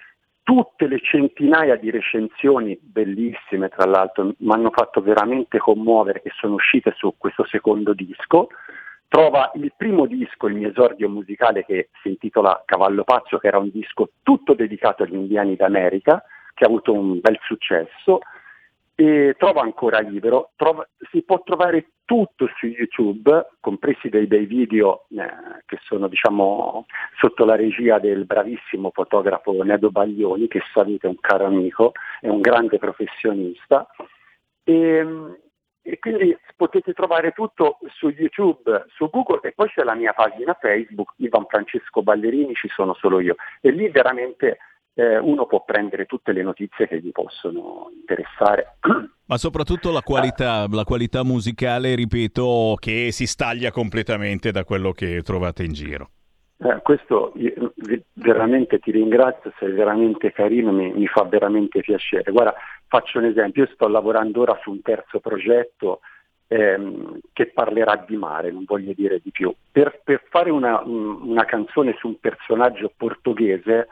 tutte 0.44 0.86
le 0.86 1.00
centinaia 1.00 1.74
di 1.76 1.90
recensioni 1.90 2.78
bellissime, 2.80 3.70
tra 3.70 3.86
l'altro, 3.86 4.34
mi 4.36 4.52
hanno 4.52 4.70
fatto 4.70 5.00
veramente 5.00 5.58
commuovere 5.58 6.20
che 6.20 6.30
sono 6.38 6.54
uscite 6.54 6.92
su 6.96 7.14
questo 7.16 7.44
secondo 7.46 7.94
disco. 7.94 8.48
Trova 9.08 9.50
il 9.54 9.72
primo 9.74 10.06
disco, 10.06 10.46
il 10.46 10.54
mio 10.54 10.68
esordio 10.68 11.08
musicale 11.08 11.64
che 11.64 11.88
si 12.02 12.08
intitola 12.08 12.62
Cavallo 12.66 13.04
Pazzo, 13.04 13.38
che 13.38 13.46
era 13.46 13.58
un 13.58 13.70
disco 13.70 14.10
tutto 14.22 14.54
dedicato 14.54 15.02
agli 15.02 15.14
indiani 15.14 15.56
d'America, 15.56 16.22
che 16.52 16.64
ha 16.64 16.68
avuto 16.68 16.92
un 16.92 17.20
bel 17.20 17.38
successo. 17.42 18.20
E 18.96 19.34
trova 19.38 19.62
ancora 19.62 19.98
libero, 19.98 20.52
trova- 20.54 20.86
si 21.10 21.22
può 21.22 21.42
trovare 21.42 21.88
tutto 22.04 22.48
su 22.58 22.66
YouTube, 22.66 23.56
compresi 23.60 24.08
dei, 24.08 24.28
dei 24.28 24.46
video 24.46 25.06
eh, 25.10 25.62
che 25.66 25.78
sono 25.82 26.06
diciamo, 26.06 26.86
sotto 27.18 27.44
la 27.44 27.56
regia 27.56 27.98
del 27.98 28.24
bravissimo 28.24 28.90
fotografo 28.92 29.62
Nedo 29.64 29.90
Baglioni, 29.90 30.46
che 30.46 30.62
saluto, 30.72 31.06
è 31.06 31.08
un 31.08 31.18
caro 31.18 31.46
amico, 31.46 31.92
è 32.20 32.28
un 32.28 32.40
grande 32.40 32.78
professionista. 32.78 33.86
E, 34.62 35.06
e 35.82 35.98
quindi 35.98 36.36
potete 36.56 36.92
trovare 36.92 37.32
tutto 37.32 37.78
su 37.88 38.08
YouTube, 38.08 38.84
su 38.88 39.10
Google 39.10 39.40
e 39.42 39.52
poi 39.52 39.68
c'è 39.68 39.82
la 39.82 39.94
mia 39.94 40.12
pagina 40.12 40.54
Facebook, 40.54 41.14
Ivan 41.16 41.46
Francesco 41.46 42.02
Ballerini, 42.02 42.54
ci 42.54 42.68
sono 42.68 42.94
solo 42.94 43.18
io. 43.18 43.34
E 43.60 43.70
lì 43.70 43.88
veramente 43.88 44.58
eh, 44.94 45.18
uno 45.18 45.46
può 45.46 45.64
prendere 45.64 46.06
tutte 46.06 46.32
le 46.32 46.42
notizie 46.42 46.86
che 46.86 47.00
gli 47.00 47.10
possono 47.10 47.90
interessare. 47.92 48.76
Ma 49.26 49.36
soprattutto 49.36 49.90
la 49.90 50.02
qualità, 50.02 50.66
la 50.70 50.84
qualità 50.84 51.24
musicale, 51.24 51.94
ripeto, 51.94 52.76
che 52.78 53.10
si 53.10 53.26
staglia 53.26 53.70
completamente 53.70 54.50
da 54.50 54.64
quello 54.64 54.92
che 54.92 55.22
trovate 55.22 55.64
in 55.64 55.72
giro. 55.72 56.10
Eh, 56.58 56.80
questo 56.82 57.32
io, 57.36 57.72
veramente 58.12 58.78
ti 58.78 58.90
ringrazio, 58.92 59.52
sei 59.58 59.72
veramente 59.72 60.30
carino, 60.30 60.72
mi, 60.72 60.92
mi 60.92 61.06
fa 61.06 61.24
veramente 61.24 61.80
piacere. 61.80 62.30
Guarda, 62.30 62.54
faccio 62.86 63.18
un 63.18 63.24
esempio, 63.24 63.64
io 63.64 63.70
sto 63.74 63.88
lavorando 63.88 64.42
ora 64.42 64.58
su 64.62 64.70
un 64.70 64.80
terzo 64.82 65.20
progetto 65.20 66.00
ehm, 66.46 67.18
che 67.32 67.46
parlerà 67.46 68.04
di 68.06 68.16
mare, 68.16 68.52
non 68.52 68.64
voglio 68.66 68.92
dire 68.94 69.20
di 69.22 69.30
più. 69.30 69.52
Per, 69.72 70.00
per 70.04 70.22
fare 70.28 70.50
una, 70.50 70.80
un- 70.84 71.22
una 71.22 71.44
canzone 71.44 71.96
su 71.98 72.08
un 72.08 72.20
personaggio 72.20 72.92
portoghese, 72.96 73.88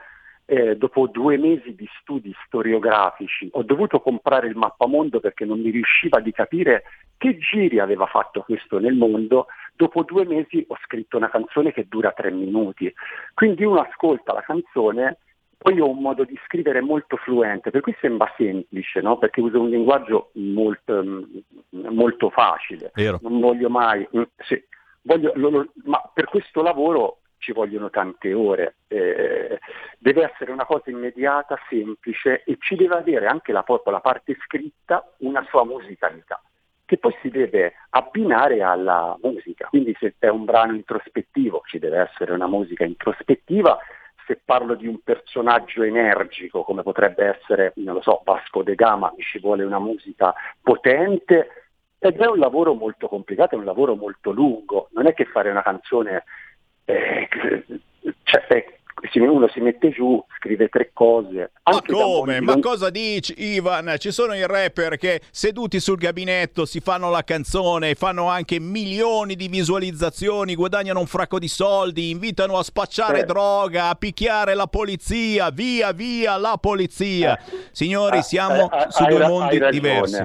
eh, 0.53 0.77
dopo 0.77 1.07
due 1.07 1.39
mesi 1.39 1.75
di 1.75 1.89
studi 1.99 2.31
storiografici, 2.45 3.49
ho 3.53 3.63
dovuto 3.63 4.01
comprare 4.01 4.49
il 4.49 4.57
mappamondo 4.57 5.19
perché 5.19 5.47
non 5.47 5.59
mi 5.61 5.71
riusciva 5.71 6.21
di 6.21 6.31
capire 6.31 6.83
che 7.17 7.39
giri 7.39 7.79
aveva 7.79 8.05
fatto 8.05 8.43
questo 8.43 8.79
nel 8.79 8.93
mondo. 8.93 9.47
Dopo 9.75 10.03
due 10.03 10.27
mesi 10.27 10.63
ho 10.69 10.77
scritto 10.85 11.17
una 11.17 11.31
canzone 11.31 11.73
che 11.73 11.87
dura 11.89 12.13
tre 12.13 12.31
minuti. 12.31 12.93
Quindi 13.33 13.65
uno 13.65 13.81
ascolta 13.81 14.35
la 14.35 14.43
canzone, 14.43 15.17
poi 15.57 15.81
ho 15.81 15.89
un 15.89 16.01
modo 16.01 16.25
di 16.25 16.39
scrivere 16.45 16.83
molto 16.83 17.17
fluente, 17.17 17.71
per 17.71 17.81
cui 17.81 17.97
sembra 17.99 18.31
semplice, 18.37 19.01
no? 19.01 19.17
perché 19.17 19.41
uso 19.41 19.59
un 19.59 19.71
linguaggio 19.71 20.33
molto, 20.35 21.03
mm, 21.03 21.23
molto 21.89 22.29
facile. 22.29 22.91
Vero. 22.95 23.19
Non 23.23 23.41
voglio 23.41 23.71
mai... 23.71 24.07
mm, 24.15 24.23
sì, 24.37 24.63
voglio- 25.01 25.33
lo- 25.35 25.49
lo- 25.49 25.73
ma 25.85 25.99
per 26.13 26.27
questo 26.27 26.61
lavoro 26.61 27.21
ci 27.43 27.53
vogliono 27.53 27.91
tante 27.91 28.33
ore, 28.33 28.77
eh, 28.87 29.59
deve 29.99 30.31
essere 30.33 30.53
una 30.53 30.65
cosa 30.65 30.91
immediata, 30.91 31.59
semplice 31.69 32.45
e 32.45 32.57
ci 32.61 32.77
deve 32.77 32.95
avere 32.95 33.27
anche 33.27 33.51
la, 33.51 33.65
la 33.67 34.01
parte 34.01 34.37
scritta 34.45 35.05
una 35.19 35.45
sua 35.51 35.65
musicalità 35.65 36.41
che 36.85 36.99
poi 36.99 37.17
si 37.21 37.31
deve 37.31 37.73
abbinare 37.91 38.63
alla 38.63 39.17
musica. 39.23 39.67
Quindi 39.69 39.97
se 39.99 40.15
è 40.19 40.29
un 40.29 40.45
brano 40.45 40.75
introspettivo 40.75 41.63
ci 41.65 41.79
deve 41.79 41.99
essere 42.01 42.33
una 42.33 42.47
musica 42.47 42.85
introspettiva, 42.85 43.79
se 44.27 44.41
parlo 44.45 44.75
di 44.75 44.87
un 44.87 45.01
personaggio 45.03 45.83
energico 45.83 46.63
come 46.63 46.83
potrebbe 46.83 47.25
essere, 47.25 47.73
non 47.77 47.95
lo 47.95 48.03
so, 48.03 48.21
Vasco 48.25 48.63
de 48.63 48.75
Gama, 48.75 49.13
ci 49.17 49.41
vuole 49.41 49.65
una 49.65 49.81
musica 49.81 50.33
potente 50.61 51.49
ed 51.99 52.21
è 52.21 52.27
un 52.27 52.39
lavoro 52.39 52.75
molto 52.75 53.09
complicato, 53.09 53.55
è 53.55 53.59
un 53.59 53.65
lavoro 53.65 53.97
molto 53.97 54.31
lungo, 54.31 54.89
non 54.93 55.07
è 55.07 55.15
che 55.15 55.25
fare 55.25 55.51
una 55.51 55.63
canzone, 55.63 56.25
eh, 56.85 57.29
cioè, 58.25 58.47
eh, 58.49 58.65
uno 59.21 59.49
si 59.49 59.61
mette 59.61 59.91
giù, 59.91 60.25
scrive 60.39 60.69
tre 60.69 60.91
cose. 60.93 61.51
Ma 61.65 61.83
come? 61.85 62.41
Ma 62.41 62.59
cosa 62.61 62.89
dici, 62.89 63.35
Ivan? 63.37 63.95
Ci 63.99 64.11
sono 64.11 64.35
i 64.35 64.47
rapper 64.47 64.97
che 64.97 65.21
seduti 65.31 65.81
sul 65.81 65.99
gabinetto 65.99 66.65
si 66.65 66.81
fanno 66.81 67.11
la 67.11 67.23
canzone, 67.23 67.95
fanno 67.95 68.29
anche 68.29 68.59
milioni 68.61 69.35
di 69.35 69.49
visualizzazioni, 69.49 70.55
guadagnano 70.55 71.01
un 71.01 71.07
fracco 71.07 71.39
di 71.39 71.49
soldi, 71.49 72.11
invitano 72.11 72.57
a 72.57 72.63
spacciare 72.63 73.21
Eh. 73.21 73.25
droga, 73.25 73.89
a 73.89 73.95
picchiare 73.97 74.55
la 74.55 74.67
polizia, 74.67 75.51
via 75.51 75.93
via 75.93 76.37
la 76.37 76.57
polizia. 76.61 77.39
Signori, 77.71 78.19
Eh, 78.19 78.23
siamo 78.23 78.71
eh, 78.71 78.87
su 78.89 79.03
hai 79.03 79.15
due 79.15 79.27
mondi 79.27 79.59
diversi. 79.71 80.25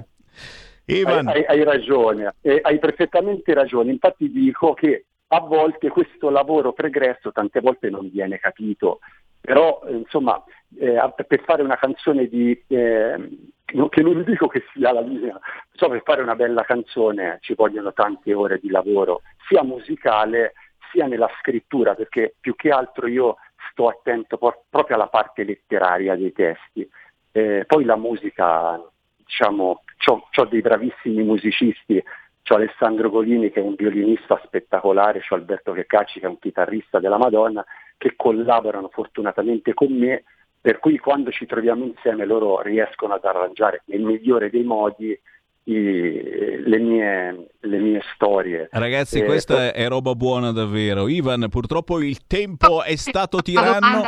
Ivan, 0.89 1.27
Hai, 1.27 1.43
hai- 1.45 1.57
hai 1.57 1.63
ragione, 1.65 2.35
eh, 2.41 2.59
hai 2.61 2.79
perfettamente 2.79 3.53
ragione. 3.53 3.91
Infatti 3.91 4.31
dico 4.31 4.73
che 4.73 5.05
a 5.29 5.39
volte 5.41 5.89
questo 5.89 6.29
lavoro 6.29 6.73
pregresso 6.73 7.31
tante 7.31 7.59
volte 7.59 7.89
non 7.89 8.09
viene 8.09 8.39
capito, 8.39 8.99
però 9.41 9.81
insomma 9.89 10.41
eh, 10.77 10.99
per 11.15 11.41
fare 11.43 11.61
una 11.63 11.77
canzone 11.77 12.27
di, 12.27 12.51
eh, 12.67 13.29
che 13.65 14.01
non 14.01 14.23
dico 14.23 14.47
che 14.47 14.63
sia 14.73 14.91
la 14.93 15.01
mia, 15.01 15.39
insomma 15.71 15.93
per 15.93 16.03
fare 16.03 16.21
una 16.21 16.35
bella 16.35 16.63
canzone 16.63 17.37
ci 17.41 17.53
vogliono 17.53 17.91
tante 17.93 18.33
ore 18.33 18.59
di 18.59 18.69
lavoro, 18.69 19.21
sia 19.47 19.63
musicale 19.63 20.53
sia 20.91 21.05
nella 21.05 21.29
scrittura, 21.39 21.95
perché 21.95 22.35
più 22.39 22.55
che 22.55 22.69
altro 22.69 23.07
io 23.07 23.35
sto 23.71 23.87
attento 23.87 24.37
por- 24.37 24.63
proprio 24.69 24.95
alla 24.95 25.07
parte 25.07 25.43
letteraria 25.43 26.15
dei 26.15 26.31
testi. 26.31 26.89
Eh, 27.31 27.65
poi 27.67 27.83
la 27.83 27.97
musica, 27.97 28.81
diciamo, 29.17 29.81
ho 30.09 30.45
dei 30.45 30.61
bravissimi 30.61 31.23
musicisti, 31.23 32.01
c'ho 32.47 32.55
Alessandro 32.55 33.09
Golini 33.09 33.51
che 33.51 33.59
è 33.59 33.63
un 33.63 33.75
violinista 33.75 34.39
spettacolare, 34.45 35.19
c'ho 35.19 35.35
Alberto 35.35 35.73
Checcacci 35.73 36.21
che 36.21 36.25
è 36.27 36.29
un 36.29 36.39
chitarrista 36.39 36.99
della 36.99 37.17
Madonna, 37.17 37.65
che 37.97 38.13
collaborano 38.15 38.87
fortunatamente 38.87 39.73
con 39.73 39.91
me, 39.91 40.23
per 40.61 40.79
cui 40.79 40.97
quando 40.97 41.29
ci 41.29 41.45
troviamo 41.45 41.83
insieme 41.83 42.25
loro 42.25 42.61
riescono 42.61 43.13
ad 43.15 43.25
arrangiare 43.25 43.81
nel 43.85 44.01
migliore 44.01 44.49
dei 44.49 44.63
modi 44.63 45.19
i- 45.63 46.61
le, 46.63 46.77
mie, 46.77 47.47
le 47.67 47.79
mie 47.79 48.01
storie. 48.13 48.67
Ragazzi, 48.71 49.19
Eh, 49.19 49.25
questa 49.25 49.71
è 49.73 49.87
roba 49.87 50.15
buona 50.15 50.51
davvero. 50.51 51.07
Ivan, 51.07 51.47
purtroppo 51.49 52.01
il 52.01 52.25
tempo 52.25 52.83
è 52.83 52.95
stato 52.95 53.41
tiranno, 53.43 54.01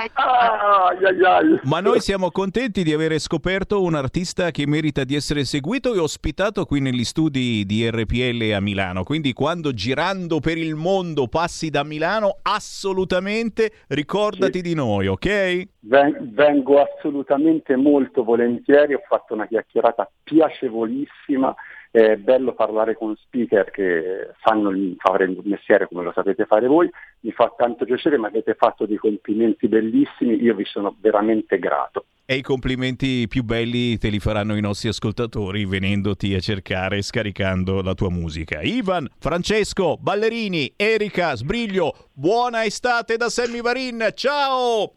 ma 1.63 1.79
noi 1.79 1.99
siamo 1.99 2.31
contenti 2.31 2.83
di 2.83 2.93
avere 2.93 3.19
scoperto 3.19 3.81
un 3.81 3.95
artista 3.95 4.51
che 4.51 4.65
merita 4.67 5.03
di 5.03 5.15
essere 5.15 5.43
seguito 5.45 5.93
e 5.93 5.99
ospitato 5.99 6.65
qui 6.65 6.79
negli 6.79 7.03
studi 7.03 7.65
di 7.65 7.89
RPL 7.89 8.53
a 8.53 8.59
Milano. 8.61 9.03
Quindi 9.03 9.33
quando 9.33 9.73
girando 9.73 10.39
per 10.39 10.57
il 10.57 10.75
mondo 10.75 11.27
passi 11.27 11.69
da 11.69 11.83
Milano, 11.83 12.37
assolutamente 12.41 13.71
ricordati 13.87 14.61
di 14.61 14.73
noi, 14.73 15.07
ok? 15.07 15.67
Ven- 15.81 16.29
vengo 16.33 16.81
assolutamente 16.81 17.75
molto 17.75 18.23
volentieri, 18.23 18.93
ho 18.93 19.01
fatto 19.07 19.33
una 19.33 19.47
chiacchierata 19.47 20.09
piacevolissima, 20.23 21.53
è 21.91 22.15
bello 22.17 22.53
parlare 22.53 22.95
con 22.95 23.15
speaker 23.15 23.71
che 23.71 24.31
fanno 24.41 24.69
il, 24.69 24.95
fare 24.99 25.25
il 25.25 25.39
mestiere 25.43 25.87
come 25.87 26.03
lo 26.03 26.11
sapete 26.13 26.45
fare 26.45 26.67
voi, 26.67 26.89
mi 27.21 27.31
fa 27.31 27.53
tanto 27.57 27.85
piacere, 27.85 28.19
mi 28.19 28.25
avete 28.25 28.53
fatto 28.53 28.85
dei 28.85 28.97
complimenti 28.97 29.67
bellissimi, 29.67 30.41
io 30.41 30.55
vi 30.55 30.65
sono 30.65 30.95
veramente 30.99 31.57
grato. 31.57 32.05
E 32.25 32.35
i 32.35 32.41
complimenti 32.43 33.25
più 33.27 33.43
belli 33.43 33.97
te 33.97 34.09
li 34.09 34.19
faranno 34.19 34.55
i 34.55 34.61
nostri 34.61 34.87
ascoltatori 34.89 35.65
venendoti 35.65 36.35
a 36.35 36.39
cercare 36.39 36.97
e 36.97 37.01
scaricando 37.01 37.81
la 37.81 37.95
tua 37.95 38.11
musica. 38.11 38.61
Ivan, 38.61 39.07
Francesco, 39.17 39.97
Ballerini, 39.99 40.73
Erika, 40.75 41.35
Sbriglio, 41.35 42.09
buona 42.13 42.65
estate 42.65 43.17
da 43.17 43.29
Sammy 43.29 43.61
Varin, 43.61 44.09
ciao! 44.13 44.93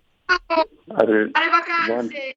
Alle 0.88 1.30
vacanze! 1.32 2.36